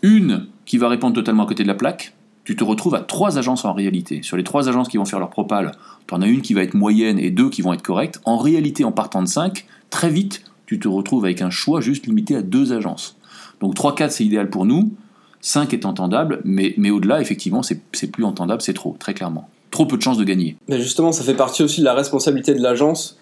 une 0.02 0.48
qui 0.66 0.78
va 0.78 0.90
répondre 0.90 1.16
totalement 1.16 1.44
à 1.44 1.48
côté 1.48 1.64
de 1.64 1.68
la 1.70 1.76
plaque, 1.76 2.14
tu 2.44 2.58
te 2.58 2.64
retrouves 2.66 2.94
à 2.94 3.00
trois 3.00 3.38
agences 3.38 3.64
en 3.64 3.72
réalité. 3.72 4.22
Sur 4.22 4.36
les 4.36 4.44
trois 4.44 4.68
agences 4.68 4.90
qui 4.90 4.98
vont 4.98 5.06
faire 5.06 5.20
leur 5.20 5.30
propale, 5.30 5.72
tu 6.06 6.14
en 6.14 6.22
as 6.22 6.28
une 6.28 6.42
qui 6.42 6.54
va 6.54 6.62
être 6.62 6.74
moyenne 6.74 7.18
et 7.20 7.32
deux 7.32 7.50
qui 7.50 7.62
vont 7.62 7.72
être 7.72 7.84
correctes. 7.84 8.20
En 8.26 8.36
réalité, 8.36 8.84
en 8.84 8.92
partant 8.92 9.24
de 9.24 9.30
5, 9.30 9.66
très 9.90 10.10
vite, 10.10 10.44
tu 10.66 10.78
te 10.78 10.90
retrouves 10.90 11.24
avec 11.24 11.42
un 11.42 11.50
choix 11.50 11.80
juste 11.80 12.06
limité 12.06 12.36
à 12.36 12.42
deux 12.42 12.74
agences. 12.74 13.16
Donc 13.62 13.74
3-4, 13.74 14.10
c'est 14.10 14.26
idéal 14.26 14.50
pour 14.50 14.66
nous. 14.66 14.92
5 15.40 15.74
est 15.74 15.86
entendable, 15.86 16.42
mais, 16.44 16.74
mais 16.76 16.90
au-delà, 16.90 17.22
effectivement, 17.22 17.64
c'est 17.64 18.12
plus 18.12 18.26
entendable, 18.26 18.62
c'est 18.62 18.74
trop, 18.74 18.98
très 19.00 19.14
clairement. 19.14 19.48
Trop 19.72 19.86
peu 19.86 19.96
de 19.96 20.02
chances 20.02 20.18
de 20.18 20.26
gagner. 20.26 20.58
Mais 20.68 20.82
justement, 20.82 21.14
ça 21.14 21.24
fait 21.24 21.34
partie 21.34 21.64
aussi 21.64 21.80
de 21.80 21.86
la 21.86 21.94
responsabilité 21.94 22.54
de 22.54 22.62
l'agence 22.62 23.18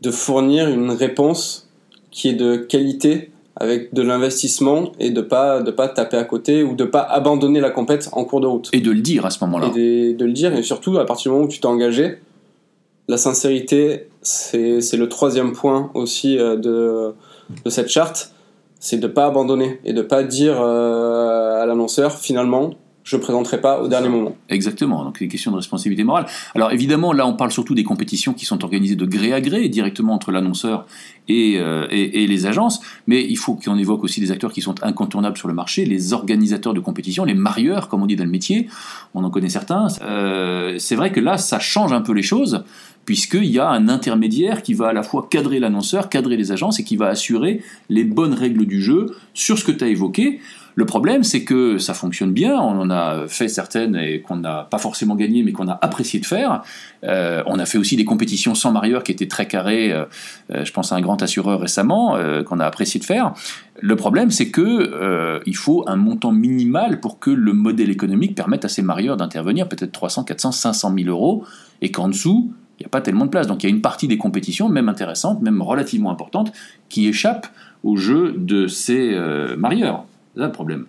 de 0.00 0.12
fournir 0.12 0.68
une 0.68 0.92
réponse 0.92 1.63
qui 2.14 2.28
est 2.28 2.34
de 2.34 2.56
qualité 2.56 3.32
avec 3.56 3.92
de 3.92 4.02
l'investissement 4.02 4.92
et 4.98 5.10
de 5.10 5.20
pas 5.20 5.60
de 5.60 5.70
pas 5.70 5.88
taper 5.88 6.16
à 6.16 6.24
côté 6.24 6.62
ou 6.62 6.74
de 6.74 6.84
pas 6.84 7.00
abandonner 7.00 7.60
la 7.60 7.70
compète 7.70 8.08
en 8.12 8.24
cours 8.24 8.40
de 8.40 8.46
route. 8.46 8.70
Et 8.72 8.80
de 8.80 8.90
le 8.90 9.00
dire 9.00 9.26
à 9.26 9.30
ce 9.30 9.44
moment-là. 9.44 9.70
Et 9.74 10.12
de, 10.12 10.16
de, 10.16 10.24
le 10.24 10.32
dire 10.32 10.54
et 10.54 10.62
surtout 10.62 10.96
à 10.98 11.04
partir 11.04 11.30
du 11.30 11.34
moment 11.34 11.46
où 11.46 11.50
tu 11.50 11.60
t'es 11.60 11.66
engagé, 11.66 12.18
la 13.08 13.16
sincérité 13.16 14.08
c'est 14.22 14.96
le 14.96 15.08
troisième 15.08 15.52
point 15.52 15.90
aussi 15.94 16.38
euh, 16.38 16.56
de, 16.56 17.14
de 17.64 17.70
cette 17.70 17.88
charte, 17.88 18.32
c'est 18.80 18.96
de 18.96 19.06
pas 19.06 19.26
abandonner 19.26 19.80
et 19.84 19.92
de 19.92 20.00
pas 20.00 20.22
dire 20.22 20.60
euh, 20.60 21.62
à 21.62 21.66
l'annonceur 21.66 22.16
finalement 22.16 22.70
je 23.04 23.16
ne 23.16 23.20
présenterai 23.20 23.60
pas 23.60 23.80
au 23.80 23.88
dernier 23.88 24.08
moment. 24.08 24.34
Exactement, 24.48 25.04
donc 25.04 25.16
c'est 25.18 25.24
une 25.24 25.30
question 25.30 25.50
de 25.50 25.56
responsabilité 25.56 26.04
morale. 26.04 26.26
Alors 26.54 26.72
évidemment, 26.72 27.12
là 27.12 27.26
on 27.26 27.34
parle 27.34 27.52
surtout 27.52 27.74
des 27.74 27.84
compétitions 27.84 28.32
qui 28.32 28.46
sont 28.46 28.64
organisées 28.64 28.96
de 28.96 29.04
gré 29.04 29.32
à 29.32 29.40
gré, 29.40 29.68
directement 29.68 30.14
entre 30.14 30.32
l'annonceur 30.32 30.86
et, 31.28 31.58
euh, 31.58 31.86
et, 31.90 32.26
les 32.26 32.46
agences, 32.46 32.80
mais 33.06 33.22
il 33.22 33.36
faut 33.36 33.54
qu'on 33.54 33.76
évoque 33.76 34.04
aussi 34.04 34.20
des 34.20 34.30
acteurs 34.30 34.52
qui 34.52 34.62
sont 34.62 34.74
incontournables 34.82 35.36
sur 35.36 35.48
le 35.48 35.54
marché, 35.54 35.84
les 35.84 36.12
organisateurs 36.12 36.74
de 36.74 36.80
compétitions, 36.80 37.24
les 37.24 37.34
marieurs, 37.34 37.88
comme 37.88 38.02
on 38.02 38.06
dit 38.06 38.16
dans 38.16 38.24
le 38.24 38.30
métier, 38.30 38.68
on 39.14 39.22
en 39.22 39.30
connaît 39.30 39.48
certains. 39.48 39.88
Euh, 40.02 40.76
c'est 40.78 40.96
vrai 40.96 41.12
que 41.12 41.20
là, 41.20 41.38
ça 41.38 41.58
change 41.58 41.92
un 41.92 42.00
peu 42.00 42.12
les 42.12 42.22
choses, 42.22 42.64
puisqu'il 43.04 43.46
y 43.46 43.58
a 43.58 43.68
un 43.68 43.88
intermédiaire 43.88 44.62
qui 44.62 44.74
va 44.74 44.88
à 44.88 44.92
la 44.92 45.02
fois 45.02 45.28
cadrer 45.30 45.60
l'annonceur, 45.60 46.08
cadrer 46.08 46.36
les 46.36 46.52
agences, 46.52 46.80
et 46.80 46.84
qui 46.84 46.96
va 46.96 47.08
assurer 47.08 47.62
les 47.88 48.04
bonnes 48.04 48.34
règles 48.34 48.66
du 48.66 48.82
jeu 48.82 49.14
sur 49.34 49.58
ce 49.58 49.64
que 49.64 49.72
tu 49.72 49.84
as 49.84 49.88
évoqué. 49.88 50.40
Le 50.76 50.86
problème, 50.86 51.22
c'est 51.22 51.44
que 51.44 51.78
ça 51.78 51.94
fonctionne 51.94 52.32
bien. 52.32 52.54
On 52.56 52.80
en 52.80 52.90
a 52.90 53.28
fait 53.28 53.48
certaines 53.48 53.94
et 53.94 54.20
qu'on 54.20 54.36
n'a 54.36 54.66
pas 54.68 54.78
forcément 54.78 55.14
gagné, 55.14 55.42
mais 55.44 55.52
qu'on 55.52 55.68
a 55.68 55.78
apprécié 55.80 56.18
de 56.18 56.26
faire. 56.26 56.62
Euh, 57.04 57.42
on 57.46 57.58
a 57.58 57.66
fait 57.66 57.78
aussi 57.78 57.96
des 57.96 58.04
compétitions 58.04 58.54
sans 58.54 58.72
marieur 58.72 59.04
qui 59.04 59.12
étaient 59.12 59.28
très 59.28 59.46
carrées. 59.46 59.92
Euh, 59.92 60.04
euh, 60.52 60.64
je 60.64 60.72
pense 60.72 60.90
à 60.90 60.96
un 60.96 61.00
grand 61.00 61.22
assureur 61.22 61.60
récemment 61.60 62.16
qu'on 62.46 62.58
a 62.58 62.66
apprécié 62.66 62.98
de 62.98 63.04
faire. 63.04 63.34
Le 63.80 63.96
problème, 63.96 64.30
c'est 64.30 64.50
que 64.50 65.40
il 65.46 65.56
faut 65.56 65.84
un 65.86 65.96
montant 65.96 66.32
minimal 66.32 67.00
pour 67.00 67.18
que 67.18 67.30
le 67.30 67.52
modèle 67.52 67.90
économique 67.90 68.34
permette 68.34 68.64
à 68.64 68.68
ces 68.68 68.82
marieurs 68.82 69.16
d'intervenir, 69.16 69.68
peut-être 69.68 69.92
300, 69.92 70.24
400, 70.24 70.52
500 70.52 70.94
000 70.96 71.08
euros, 71.08 71.44
et 71.82 71.90
qu'en 71.90 72.08
dessous, 72.08 72.52
il 72.78 72.82
n'y 72.82 72.86
a 72.86 72.88
pas 72.88 73.00
tellement 73.00 73.24
de 73.26 73.30
place. 73.30 73.46
Donc 73.46 73.62
il 73.62 73.66
y 73.68 73.72
a 73.72 73.74
une 73.74 73.82
partie 73.82 74.08
des 74.08 74.18
compétitions, 74.18 74.68
même 74.68 74.88
intéressante, 74.88 75.42
même 75.42 75.62
relativement 75.62 76.10
importante, 76.10 76.52
qui 76.88 77.06
échappe 77.06 77.46
au 77.82 77.96
jeu 77.96 78.34
de 78.36 78.66
ces 78.66 79.16
marieurs. 79.56 80.04
C'est 80.34 80.42
le 80.42 80.52
problème. 80.52 80.86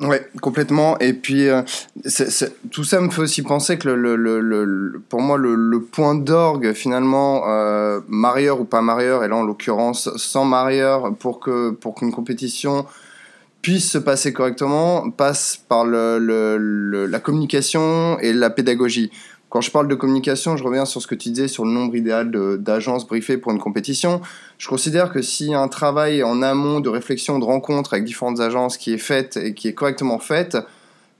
Oui, 0.00 0.16
complètement. 0.40 0.98
Et 0.98 1.12
puis, 1.12 1.48
euh, 1.48 1.60
tout 2.70 2.84
ça 2.84 3.00
me 3.02 3.10
fait 3.10 3.20
aussi 3.20 3.42
penser 3.42 3.76
que 3.76 4.96
pour 5.10 5.20
moi, 5.20 5.36
le, 5.36 5.80
point 5.80 6.14
d'orgue, 6.14 6.72
finalement, 6.72 7.42
euh, 7.48 8.00
marieur 8.08 8.60
ou 8.60 8.64
pas 8.64 8.80
marieur, 8.80 9.24
et 9.24 9.28
là 9.28 9.36
en 9.36 9.42
l'occurrence 9.42 10.08
sans 10.16 10.46
marieur, 10.46 11.14
pour 11.16 11.38
que 11.38 11.70
pour 11.70 11.94
qu'une 11.96 12.12
compétition 12.12 12.86
puisse 13.60 13.90
se 13.90 13.98
passer 13.98 14.32
correctement, 14.32 15.10
passe 15.10 15.62
par 15.68 15.84
la 15.84 17.20
communication 17.20 18.18
et 18.20 18.32
la 18.32 18.48
pédagogie. 18.48 19.10
Quand 19.50 19.60
je 19.60 19.72
parle 19.72 19.88
de 19.88 19.96
communication, 19.96 20.56
je 20.56 20.62
reviens 20.62 20.84
sur 20.84 21.02
ce 21.02 21.08
que 21.08 21.16
tu 21.16 21.30
disais 21.30 21.48
sur 21.48 21.64
le 21.64 21.72
nombre 21.72 21.96
idéal 21.96 22.30
d'agences 22.60 23.04
briefées 23.04 23.36
pour 23.36 23.50
une 23.50 23.58
compétition. 23.58 24.20
Je 24.58 24.68
considère 24.68 25.12
que 25.12 25.18
a 25.52 25.60
un 25.60 25.66
travail 25.66 26.22
en 26.22 26.40
amont 26.40 26.78
de 26.78 26.88
réflexion, 26.88 27.40
de 27.40 27.44
rencontre 27.44 27.94
avec 27.94 28.04
différentes 28.04 28.38
agences 28.38 28.76
qui 28.76 28.92
est 28.92 28.98
fait 28.98 29.36
et 29.36 29.52
qui 29.52 29.66
est 29.66 29.74
correctement 29.74 30.20
fait, 30.20 30.56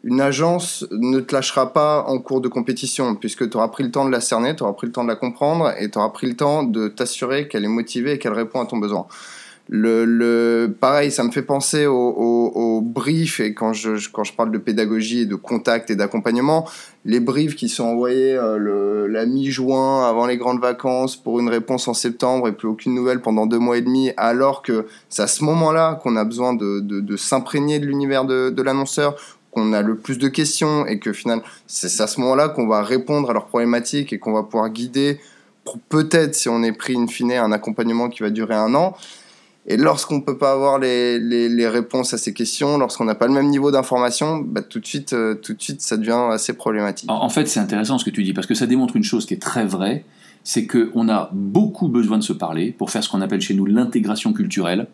une 0.05 0.21
agence 0.21 0.87
ne 0.93 1.19
te 1.19 1.35
lâchera 1.35 1.73
pas 1.73 2.05
en 2.07 2.19
cours 2.21 2.41
de 2.41 2.47
compétition, 2.47 3.17
puisque 3.17 3.51
tu 3.51 3.57
auras 3.57 3.69
pris 3.69 3.83
le 3.83 3.91
temps 3.91 4.05
de 4.05 4.13
la 4.13 4.21
cerner, 4.21 4.55
tu 4.55 4.63
auras 4.63 4.75
pris 4.75 4.87
le 4.87 4.93
temps 4.93 5.03
de 5.03 5.09
la 5.09 5.17
comprendre 5.17 5.73
et 5.77 5.91
tu 5.91 5.99
auras 5.99 6.11
pris 6.11 6.29
le 6.29 6.37
temps 6.37 6.63
de 6.63 6.87
t'assurer 6.87 7.49
qu'elle 7.49 7.65
est 7.65 7.69
motivée 7.69 8.13
et 8.13 8.19
qu'elle 8.19 8.33
répond 8.33 8.61
à 8.61 8.67
ton 8.67 8.79
besoin. 8.79 9.07
Le, 9.73 10.05
le, 10.05 10.75
pareil, 10.81 11.13
ça 11.13 11.23
me 11.23 11.31
fait 11.31 11.43
penser 11.43 11.87
au, 11.87 11.95
au, 11.95 12.81
brief, 12.81 13.39
et 13.39 13.55
quand 13.55 13.73
je, 13.73 14.11
quand 14.11 14.25
je 14.25 14.33
parle 14.33 14.51
de 14.51 14.59
pédagogie 14.59 15.21
et 15.21 15.27
de 15.27 15.37
contact 15.37 15.91
et 15.91 15.95
d'accompagnement, 15.95 16.69
les 17.05 17.21
briefs 17.21 17.55
qui 17.55 17.69
sont 17.69 17.85
envoyés 17.85 18.35
euh, 18.35 18.57
le, 18.57 19.07
la 19.07 19.27
mi-juin 19.27 20.09
avant 20.09 20.27
les 20.27 20.39
grandes 20.39 20.61
vacances 20.61 21.15
pour 21.15 21.39
une 21.39 21.49
réponse 21.49 21.87
en 21.87 21.95
septembre 21.95 22.49
et 22.49 22.53
plus 22.53 22.67
aucune 22.67 22.97
nouvelle 22.97 23.21
pendant 23.21 23.47
deux 23.47 23.61
mois 23.61 23.79
et 23.79 23.81
demi, 23.81 24.11
alors 24.17 24.63
que 24.63 24.87
c'est 25.09 25.23
à 25.23 25.29
ce 25.29 25.45
moment-là 25.45 26.01
qu'on 26.03 26.17
a 26.17 26.25
besoin 26.25 26.53
de, 26.53 27.17
s'imprégner 27.17 27.79
de 27.79 27.87
l'univers 27.87 28.25
de, 28.25 28.51
de 28.51 28.63
l'annonceur, 28.63 29.15
qu'on 29.53 29.73
a 29.73 29.83
le 29.83 29.95
plus 29.95 30.19
de 30.19 30.27
questions 30.27 30.85
et 30.87 30.99
que 30.99 31.13
finalement, 31.13 31.45
c'est 31.69 32.03
à 32.03 32.09
ce 32.09 32.19
moment-là 32.21 32.49
qu'on 32.49 32.67
va 32.67 32.83
répondre 32.83 33.31
à 33.31 33.33
leurs 33.35 33.47
problématiques 33.47 34.13
et 34.13 34.19
qu'on 34.19 34.33
va 34.33 34.43
pouvoir 34.43 34.69
guider 34.71 35.21
peut-être, 35.89 36.35
si 36.35 36.49
on 36.49 36.63
est 36.63 36.73
pris 36.73 36.97
in 36.97 37.07
fine, 37.07 37.33
un 37.33 37.53
accompagnement 37.53 38.09
qui 38.09 38.23
va 38.23 38.31
durer 38.31 38.55
un 38.55 38.75
an. 38.75 38.97
Et 39.67 39.77
lorsqu'on 39.77 40.17
ne 40.17 40.21
peut 40.23 40.39
pas 40.39 40.53
avoir 40.53 40.79
les, 40.79 41.19
les, 41.19 41.69
réponses 41.69 42.15
à 42.15 42.19
ces 42.19 42.33
questions, 42.33 42.79
lorsqu'on 42.79 43.05
n'a 43.05 43.15
pas 43.15 43.27
le 43.27 43.35
même 43.35 43.49
niveau 43.49 43.71
d'information, 43.71 44.39
bah, 44.39 44.63
tout, 44.63 44.81
de 44.81 44.87
suite, 44.87 45.13
euh, 45.13 45.35
tout 45.35 45.53
de 45.53 45.61
suite, 45.61 45.83
ça 45.83 45.97
devient 45.99 46.29
assez 46.31 46.55
problématique. 46.55 47.11
En, 47.11 47.29
fait, 47.29 47.47
c'est 47.47 47.61
intéressant 47.61 47.99
ce 47.99 48.05
que 48.05 48.11
tu 48.11 48.23
dis, 48.23 48.33
parce 48.33 48.47
que 48.47 48.55
ça 48.55 48.67
démontre 48.67 48.97
une 48.97 49.05
chose 49.05 49.27
qui 49.27 49.35
est 49.35 49.43
très 49.43 49.67
vraie, 49.67 50.05
c'est 50.45 50.67
qu'on 50.67 51.09
a 51.11 51.31
beaucoup 51.33 51.89
besoin 51.89 52.17
de 52.17 52.23
se 52.23 52.33
parler 52.33 52.73
pour 52.73 52.91
faire 52.91 53.05
ce 53.05 53.11
qu'on 53.11 53.21
appelle 53.21 53.43
chez 53.43 53.55
nous 53.55 53.67
l'intégration 53.67 54.33
culturelle, 54.33 54.89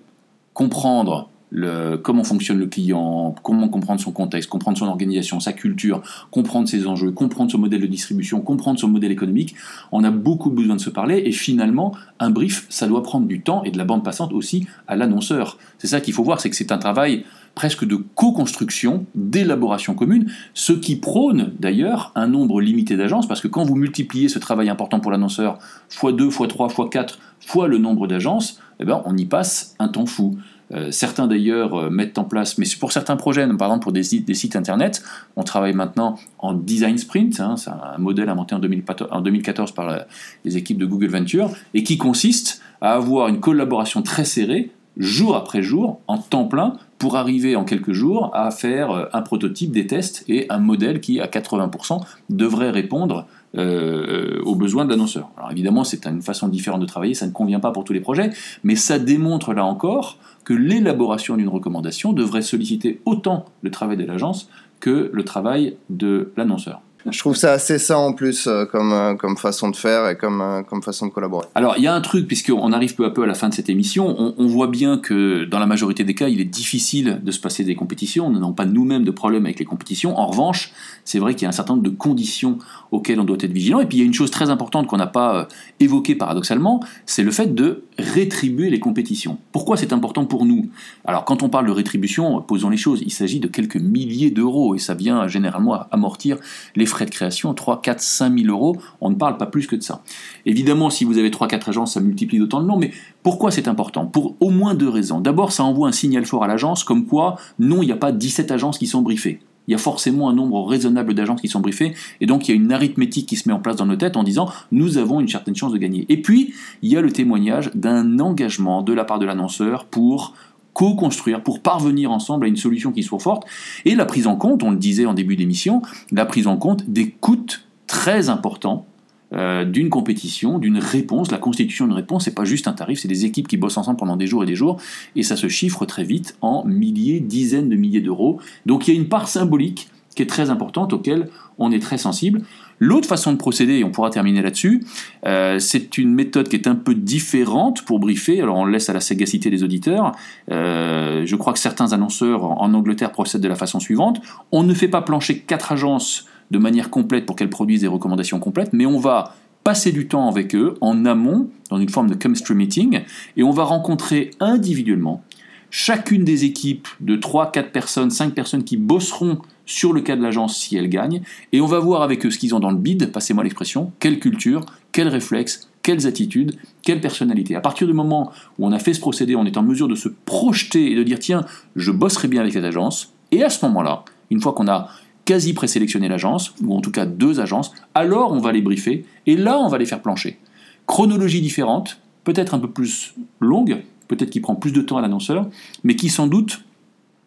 comprendre 0.52 1.30
le, 1.50 1.96
comment 1.96 2.24
fonctionne 2.24 2.58
le 2.58 2.66
client, 2.66 3.34
comment 3.42 3.68
comprendre 3.68 4.00
son 4.00 4.12
contexte, 4.12 4.50
comprendre 4.50 4.78
son 4.78 4.86
organisation, 4.86 5.40
sa 5.40 5.52
culture, 5.52 6.02
comprendre 6.30 6.68
ses 6.68 6.86
enjeux, 6.86 7.12
comprendre 7.12 7.50
son 7.50 7.58
modèle 7.58 7.80
de 7.80 7.86
distribution, 7.86 8.40
comprendre 8.40 8.78
son 8.78 8.88
modèle 8.88 9.12
économique. 9.12 9.54
On 9.92 10.04
a 10.04 10.10
beaucoup 10.10 10.50
besoin 10.50 10.76
de 10.76 10.80
se 10.80 10.90
parler 10.90 11.22
et 11.24 11.32
finalement, 11.32 11.94
un 12.18 12.30
brief, 12.30 12.66
ça 12.68 12.86
doit 12.86 13.02
prendre 13.02 13.26
du 13.26 13.40
temps 13.40 13.62
et 13.64 13.70
de 13.70 13.78
la 13.78 13.84
bande 13.84 14.04
passante 14.04 14.32
aussi 14.32 14.66
à 14.88 14.96
l'annonceur. 14.96 15.58
C'est 15.78 15.86
ça 15.86 16.00
qu'il 16.00 16.14
faut 16.14 16.24
voir, 16.24 16.40
c'est 16.40 16.50
que 16.50 16.56
c'est 16.56 16.72
un 16.72 16.78
travail 16.78 17.24
presque 17.54 17.86
de 17.86 17.96
co-construction, 17.96 19.06
d'élaboration 19.14 19.94
commune, 19.94 20.30
ce 20.52 20.74
qui 20.74 20.96
prône 20.96 21.54
d'ailleurs 21.58 22.12
un 22.14 22.26
nombre 22.26 22.60
limité 22.60 22.96
d'agences, 22.96 23.26
parce 23.26 23.40
que 23.40 23.48
quand 23.48 23.64
vous 23.64 23.76
multipliez 23.76 24.28
ce 24.28 24.38
travail 24.38 24.68
important 24.68 25.00
pour 25.00 25.10
l'annonceur 25.10 25.58
fois 25.88 26.12
2, 26.12 26.28
fois 26.28 26.48
3, 26.48 26.68
fois 26.68 26.90
4, 26.90 27.18
fois 27.40 27.66
le 27.66 27.78
nombre 27.78 28.06
d'agences, 28.06 28.60
eh 28.78 28.84
ben, 28.84 29.02
on 29.06 29.16
y 29.16 29.24
passe 29.24 29.74
un 29.78 29.88
temps 29.88 30.04
fou. 30.04 30.36
Euh, 30.72 30.90
certains 30.90 31.26
d'ailleurs 31.26 31.74
euh, 31.74 31.90
mettent 31.90 32.18
en 32.18 32.24
place, 32.24 32.58
mais 32.58 32.66
pour 32.80 32.92
certains 32.92 33.16
projets, 33.16 33.46
par 33.46 33.68
exemple 33.68 33.82
pour 33.82 33.92
des, 33.92 34.02
sites 34.02 34.56
internet, 34.56 35.02
on 35.36 35.42
travaille 35.42 35.74
maintenant 35.74 36.18
en 36.38 36.54
design 36.54 36.98
sprint, 36.98 37.38
hein, 37.40 37.56
c'est 37.56 37.70
un 37.70 37.98
modèle 37.98 38.28
inventé 38.28 38.54
en 38.54 38.58
2014, 38.58 39.72
par 39.72 40.00
les 40.44 40.56
équipes 40.56 40.78
de 40.78 40.86
Google 40.86 41.08
Venture, 41.08 41.50
et 41.74 41.84
qui 41.84 41.98
consiste 41.98 42.60
à 42.80 42.94
avoir 42.94 43.28
une 43.28 43.40
collaboration 43.40 44.02
très 44.02 44.24
serrée, 44.24 44.72
jour 44.96 45.36
après 45.36 45.62
jour, 45.62 46.00
en 46.06 46.18
temps 46.18 46.46
plein, 46.46 46.76
pour 46.98 47.16
arriver 47.16 47.56
en 47.56 47.64
quelques 47.64 47.92
jours 47.92 48.30
à 48.34 48.50
faire 48.50 48.90
euh, 48.90 49.04
un 49.12 49.22
prototype, 49.22 49.70
des 49.70 49.86
tests 49.86 50.24
et 50.28 50.46
un 50.50 50.58
modèle 50.58 51.00
qui, 51.00 51.20
à 51.20 51.26
80%, 51.26 52.00
devrait 52.30 52.70
répondre 52.70 53.26
aux 53.56 54.54
besoins 54.54 54.84
de 54.84 54.90
l'annonceur. 54.90 55.30
Alors 55.36 55.50
évidemment, 55.50 55.84
c'est 55.84 56.06
une 56.06 56.22
façon 56.22 56.48
différente 56.48 56.80
de 56.80 56.86
travailler, 56.86 57.14
ça 57.14 57.26
ne 57.26 57.32
convient 57.32 57.60
pas 57.60 57.72
pour 57.72 57.84
tous 57.84 57.92
les 57.92 58.00
projets, 58.00 58.30
mais 58.64 58.76
ça 58.76 58.98
démontre 58.98 59.54
là 59.54 59.64
encore 59.64 60.18
que 60.44 60.54
l'élaboration 60.54 61.36
d'une 61.36 61.48
recommandation 61.48 62.12
devrait 62.12 62.42
solliciter 62.42 63.00
autant 63.04 63.46
le 63.62 63.70
travail 63.70 63.96
de 63.96 64.04
l'agence 64.04 64.48
que 64.80 65.10
le 65.12 65.24
travail 65.24 65.76
de 65.90 66.32
l'annonceur. 66.36 66.80
Je 67.10 67.18
trouve 67.18 67.36
ça 67.36 67.52
assez 67.52 67.78
ça 67.78 67.98
en 67.98 68.12
plus 68.12 68.46
euh, 68.46 68.64
comme, 68.64 68.92
euh, 68.92 69.14
comme 69.14 69.36
façon 69.36 69.70
de 69.70 69.76
faire 69.76 70.08
et 70.08 70.16
comme, 70.16 70.40
euh, 70.40 70.62
comme 70.62 70.82
façon 70.82 71.06
de 71.06 71.12
collaborer. 71.12 71.46
Alors, 71.54 71.74
il 71.76 71.84
y 71.84 71.86
a 71.86 71.94
un 71.94 72.00
truc, 72.00 72.26
puisqu'on 72.26 72.72
arrive 72.72 72.94
peu 72.94 73.04
à 73.04 73.10
peu 73.10 73.22
à 73.22 73.26
la 73.26 73.34
fin 73.34 73.48
de 73.48 73.54
cette 73.54 73.68
émission, 73.68 74.14
on, 74.18 74.34
on 74.36 74.46
voit 74.46 74.66
bien 74.66 74.98
que 74.98 75.44
dans 75.44 75.58
la 75.58 75.66
majorité 75.66 76.04
des 76.04 76.14
cas, 76.14 76.28
il 76.28 76.40
est 76.40 76.44
difficile 76.44 77.20
de 77.22 77.30
se 77.30 77.40
passer 77.40 77.64
des 77.64 77.74
compétitions. 77.74 78.30
Nous 78.30 78.38
n'avons 78.40 78.52
pas 78.52 78.66
nous-mêmes 78.66 79.04
de 79.04 79.10
problème 79.10 79.44
avec 79.44 79.58
les 79.58 79.64
compétitions. 79.64 80.18
En 80.18 80.26
revanche, 80.26 80.72
c'est 81.04 81.18
vrai 81.18 81.34
qu'il 81.34 81.42
y 81.42 81.46
a 81.46 81.50
un 81.50 81.52
certain 81.52 81.74
nombre 81.74 81.84
de 81.84 81.94
conditions 81.94 82.58
auxquelles 82.90 83.20
on 83.20 83.24
doit 83.24 83.38
être 83.40 83.52
vigilant. 83.52 83.80
Et 83.80 83.86
puis, 83.86 83.98
il 83.98 84.00
y 84.00 84.04
a 84.04 84.06
une 84.06 84.14
chose 84.14 84.30
très 84.30 84.50
importante 84.50 84.86
qu'on 84.86 84.96
n'a 84.96 85.06
pas 85.06 85.48
évoquée 85.80 86.14
paradoxalement, 86.14 86.80
c'est 87.04 87.22
le 87.22 87.30
fait 87.30 87.54
de 87.54 87.84
rétribuer 87.98 88.70
les 88.70 88.80
compétitions. 88.80 89.38
Pourquoi 89.52 89.76
c'est 89.76 89.92
important 89.92 90.24
pour 90.24 90.44
nous? 90.44 90.70
Alors, 91.04 91.24
quand 91.24 91.42
on 91.42 91.48
parle 91.48 91.66
de 91.66 91.72
rétribution, 91.72 92.40
posons 92.42 92.70
les 92.70 92.76
choses, 92.76 93.02
il 93.04 93.12
s'agit 93.12 93.40
de 93.40 93.48
quelques 93.48 93.76
milliers 93.76 94.30
d'euros 94.30 94.74
et 94.74 94.78
ça 94.78 94.94
vient 94.94 95.28
généralement 95.28 95.84
amortir 95.90 96.38
les 96.74 96.86
frais 96.86 96.95
de 97.04 97.10
création, 97.10 97.52
3, 97.52 97.82
4, 97.82 98.00
5 98.00 98.38
000 98.38 98.50
euros. 98.50 98.76
On 99.00 99.10
ne 99.10 99.14
parle 99.14 99.36
pas 99.36 99.46
plus 99.46 99.66
que 99.66 99.76
de 99.76 99.82
ça. 99.82 100.02
Évidemment, 100.46 100.90
si 100.90 101.04
vous 101.04 101.18
avez 101.18 101.30
3, 101.30 101.48
4 101.48 101.68
agences, 101.68 101.94
ça 101.94 102.00
multiplie 102.00 102.38
d'autant 102.38 102.62
de 102.62 102.66
noms, 102.66 102.78
mais 102.78 102.92
pourquoi 103.22 103.50
c'est 103.50 103.68
important? 103.68 104.06
Pour 104.06 104.36
au 104.40 104.50
moins 104.50 104.74
deux 104.74 104.88
raisons. 104.88 105.20
D'abord, 105.20 105.52
ça 105.52 105.64
envoie 105.64 105.88
un 105.88 105.92
signal 105.92 106.24
fort 106.24 106.44
à 106.44 106.46
l'agence, 106.46 106.84
comme 106.84 107.06
quoi, 107.06 107.36
non, 107.58 107.82
il 107.82 107.86
n'y 107.86 107.92
a 107.92 107.96
pas 107.96 108.12
17 108.12 108.50
agences 108.50 108.78
qui 108.78 108.86
sont 108.86 109.02
briefées 109.02 109.40
il 109.66 109.72
y 109.72 109.74
a 109.74 109.78
forcément 109.78 110.28
un 110.28 110.34
nombre 110.34 110.64
raisonnable 110.64 111.14
d'agences 111.14 111.40
qui 111.40 111.48
sont 111.48 111.60
briefées, 111.60 111.94
et 112.20 112.26
donc 112.26 112.48
il 112.48 112.52
y 112.52 112.54
a 112.54 112.56
une 112.56 112.72
arithmétique 112.72 113.28
qui 113.28 113.36
se 113.36 113.48
met 113.48 113.54
en 113.54 113.58
place 113.58 113.76
dans 113.76 113.86
nos 113.86 113.96
têtes 113.96 114.16
en 114.16 114.22
disant 114.22 114.48
nous 114.72 114.98
avons 114.98 115.20
une 115.20 115.28
certaine 115.28 115.56
chance 115.56 115.72
de 115.72 115.78
gagner. 115.78 116.06
Et 116.08 116.22
puis, 116.22 116.54
il 116.82 116.92
y 116.92 116.96
a 116.96 117.00
le 117.00 117.10
témoignage 117.10 117.70
d'un 117.74 118.18
engagement 118.18 118.82
de 118.82 118.92
la 118.92 119.04
part 119.04 119.18
de 119.18 119.26
l'annonceur 119.26 119.86
pour 119.86 120.34
co-construire, 120.76 121.42
pour 121.42 121.62
parvenir 121.62 122.10
ensemble 122.12 122.44
à 122.44 122.48
une 122.48 122.56
solution 122.58 122.92
qui 122.92 123.02
soit 123.02 123.18
forte, 123.18 123.44
et 123.86 123.94
la 123.94 124.04
prise 124.04 124.26
en 124.26 124.36
compte, 124.36 124.62
on 124.62 124.70
le 124.70 124.76
disait 124.76 125.06
en 125.06 125.14
début 125.14 125.34
d'émission, 125.34 125.80
la 126.12 126.26
prise 126.26 126.46
en 126.46 126.58
compte 126.58 126.84
des 126.86 127.12
coûts 127.12 127.46
très 127.86 128.28
importants 128.28 128.84
euh, 129.32 129.64
d'une 129.64 129.88
compétition, 129.88 130.58
d'une 130.58 130.76
réponse. 130.76 131.30
La 131.30 131.38
constitution 131.38 131.86
d'une 131.86 131.94
réponse, 131.94 132.26
c'est 132.26 132.34
pas 132.34 132.44
juste 132.44 132.68
un 132.68 132.74
tarif, 132.74 133.00
c'est 133.00 133.08
des 133.08 133.24
équipes 133.24 133.48
qui 133.48 133.56
bossent 133.56 133.78
ensemble 133.78 133.96
pendant 133.96 134.18
des 134.18 134.26
jours 134.26 134.42
et 134.42 134.46
des 134.46 134.54
jours, 134.54 134.76
et 135.16 135.22
ça 135.22 135.34
se 135.34 135.48
chiffre 135.48 135.86
très 135.86 136.04
vite 136.04 136.36
en 136.42 136.62
milliers, 136.66 137.20
dizaines 137.20 137.70
de 137.70 137.76
milliers 137.76 138.02
d'euros. 138.02 138.38
Donc 138.66 138.86
il 138.86 138.92
y 138.92 138.96
a 138.98 139.00
une 139.00 139.08
part 139.08 139.28
symbolique 139.28 139.88
qui 140.14 140.22
est 140.22 140.26
très 140.26 140.50
importante, 140.50 140.92
auquel 140.92 141.30
on 141.56 141.72
est 141.72 141.78
très 141.78 141.96
sensible. 141.96 142.42
L'autre 142.78 143.08
façon 143.08 143.32
de 143.32 143.38
procéder, 143.38 143.78
et 143.78 143.84
on 143.84 143.90
pourra 143.90 144.10
terminer 144.10 144.42
là-dessus, 144.42 144.84
euh, 145.26 145.58
c'est 145.58 145.98
une 145.98 146.12
méthode 146.12 146.48
qui 146.48 146.56
est 146.56 146.66
un 146.66 146.74
peu 146.74 146.94
différente 146.94 147.82
pour 147.82 147.98
briefer, 147.98 148.40
alors 148.40 148.56
on 148.56 148.66
laisse 148.66 148.90
à 148.90 148.92
la 148.92 149.00
sagacité 149.00 149.50
des 149.50 149.62
auditeurs. 149.62 150.12
Euh, 150.50 151.22
je 151.24 151.36
crois 151.36 151.52
que 151.52 151.58
certains 151.58 151.92
annonceurs 151.92 152.44
en 152.44 152.72
Angleterre 152.74 153.12
procèdent 153.12 153.40
de 153.40 153.48
la 153.48 153.56
façon 153.56 153.80
suivante. 153.80 154.20
On 154.52 154.62
ne 154.62 154.74
fait 154.74 154.88
pas 154.88 155.02
plancher 155.02 155.38
quatre 155.38 155.72
agences 155.72 156.26
de 156.50 156.58
manière 156.58 156.90
complète 156.90 157.26
pour 157.26 157.34
qu'elles 157.34 157.50
produisent 157.50 157.80
des 157.80 157.86
recommandations 157.86 158.38
complètes, 158.38 158.72
mais 158.72 158.86
on 158.86 158.98
va 158.98 159.34
passer 159.64 159.90
du 159.90 160.06
temps 160.06 160.28
avec 160.28 160.54
eux 160.54 160.74
en 160.80 161.04
amont, 161.06 161.48
dans 161.70 161.78
une 161.78 161.88
forme 161.88 162.08
de 162.08 162.16
chemistry 162.22 162.54
meeting, 162.54 163.00
et 163.36 163.42
on 163.42 163.50
va 163.50 163.64
rencontrer 163.64 164.30
individuellement 164.38 165.24
chacune 165.70 166.24
des 166.24 166.44
équipes 166.44 166.86
de 167.00 167.16
3, 167.16 167.50
4 167.50 167.72
personnes, 167.72 168.10
5 168.10 168.34
personnes 168.34 168.64
qui 168.64 168.76
bosseront 168.76 169.38
sur 169.66 169.92
le 169.92 170.00
cas 170.00 170.16
de 170.16 170.22
l'agence 170.22 170.56
si 170.56 170.76
elle 170.76 170.88
gagne, 170.88 171.22
et 171.52 171.60
on 171.60 171.66
va 171.66 171.78
voir 171.78 172.02
avec 172.02 172.24
eux 172.24 172.30
ce 172.30 172.38
qu'ils 172.38 172.54
ont 172.54 172.60
dans 172.60 172.70
le 172.70 172.76
bid, 172.76 173.12
passez-moi 173.12 173.44
l'expression, 173.44 173.92
quelle 173.98 174.18
culture, 174.18 174.64
quels 174.92 175.08
réflexes, 175.08 175.68
quelles 175.82 176.06
attitudes, 176.06 176.56
quelle 176.82 177.00
personnalité. 177.00 177.54
À 177.54 177.60
partir 177.60 177.86
du 177.86 177.92
moment 177.92 178.30
où 178.58 178.66
on 178.66 178.72
a 178.72 178.78
fait 178.78 178.94
ce 178.94 179.00
procédé, 179.00 179.36
on 179.36 179.44
est 179.44 179.56
en 179.56 179.62
mesure 179.62 179.88
de 179.88 179.94
se 179.94 180.08
projeter 180.08 180.90
et 180.90 180.94
de 180.94 181.02
dire 181.02 181.18
tiens, 181.18 181.44
je 181.74 181.90
bosserai 181.90 182.28
bien 182.28 182.40
avec 182.40 182.54
cette 182.54 182.64
agence, 182.64 183.12
et 183.32 183.42
à 183.42 183.50
ce 183.50 183.64
moment-là, 183.66 184.04
une 184.30 184.40
fois 184.40 184.52
qu'on 184.52 184.68
a 184.68 184.88
quasi 185.24 185.52
présélectionner 185.52 186.08
l'agence, 186.08 186.54
ou 186.62 186.74
en 186.74 186.80
tout 186.80 186.92
cas 186.92 187.04
deux 187.04 187.40
agences, 187.40 187.72
alors 187.94 188.32
on 188.32 188.38
va 188.38 188.52
les 188.52 188.62
briefer, 188.62 189.04
et 189.26 189.36
là 189.36 189.58
on 189.58 189.68
va 189.68 189.78
les 189.78 189.86
faire 189.86 190.00
plancher. 190.00 190.38
Chronologie 190.86 191.40
différente, 191.40 192.00
peut-être 192.22 192.54
un 192.54 192.60
peu 192.60 192.70
plus 192.70 193.14
longue, 193.40 193.82
peut-être 194.08 194.30
qui 194.30 194.40
prend 194.40 194.54
plus 194.54 194.72
de 194.72 194.80
temps 194.80 194.98
à 194.98 195.02
l'annonceur, 195.02 195.48
mais 195.82 195.96
qui 195.96 196.08
sans 196.08 196.28
doute 196.28 196.62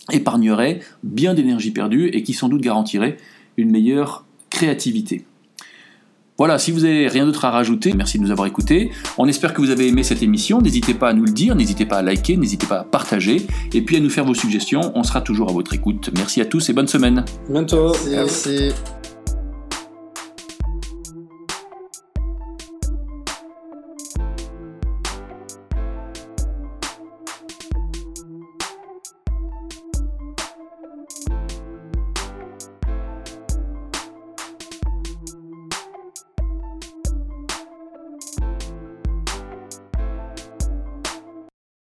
épargnerait 0.09 0.79
bien 1.03 1.33
d'énergie 1.33 1.71
perdue 1.71 2.07
et 2.07 2.23
qui 2.23 2.33
sans 2.33 2.49
doute 2.49 2.61
garantirait 2.61 3.17
une 3.57 3.71
meilleure 3.71 4.25
créativité. 4.49 5.25
Voilà, 6.39 6.57
si 6.57 6.71
vous 6.71 6.79
n'avez 6.79 7.09
rien 7.09 7.25
d'autre 7.25 7.43
à 7.43 7.51
rajouter, 7.51 7.91
merci 7.93 8.17
de 8.17 8.23
nous 8.23 8.31
avoir 8.31 8.47
écoutés. 8.47 8.91
On 9.17 9.27
espère 9.27 9.53
que 9.53 9.59
vous 9.59 9.71
avez 9.71 9.89
aimé 9.89 10.03
cette 10.03 10.23
émission. 10.23 10.61
N'hésitez 10.61 10.93
pas 10.93 11.09
à 11.09 11.13
nous 11.13 11.25
le 11.25 11.33
dire, 11.33 11.53
n'hésitez 11.53 11.85
pas 11.85 11.97
à 11.97 12.01
liker, 12.01 12.37
n'hésitez 12.37 12.65
pas 12.65 12.79
à 12.79 12.83
partager 12.85 13.45
et 13.73 13.81
puis 13.81 13.97
à 13.97 13.99
nous 13.99 14.09
faire 14.09 14.23
vos 14.23 14.33
suggestions. 14.33 14.93
On 14.95 15.03
sera 15.03 15.19
toujours 15.19 15.49
à 15.49 15.51
votre 15.51 15.73
écoute. 15.73 16.11
Merci 16.15 16.39
à 16.39 16.45
tous 16.45 16.69
et 16.69 16.73
bonne 16.73 16.87
semaine. 16.87 17.25
Bientôt. 17.49 17.91
Merci. 18.09 18.69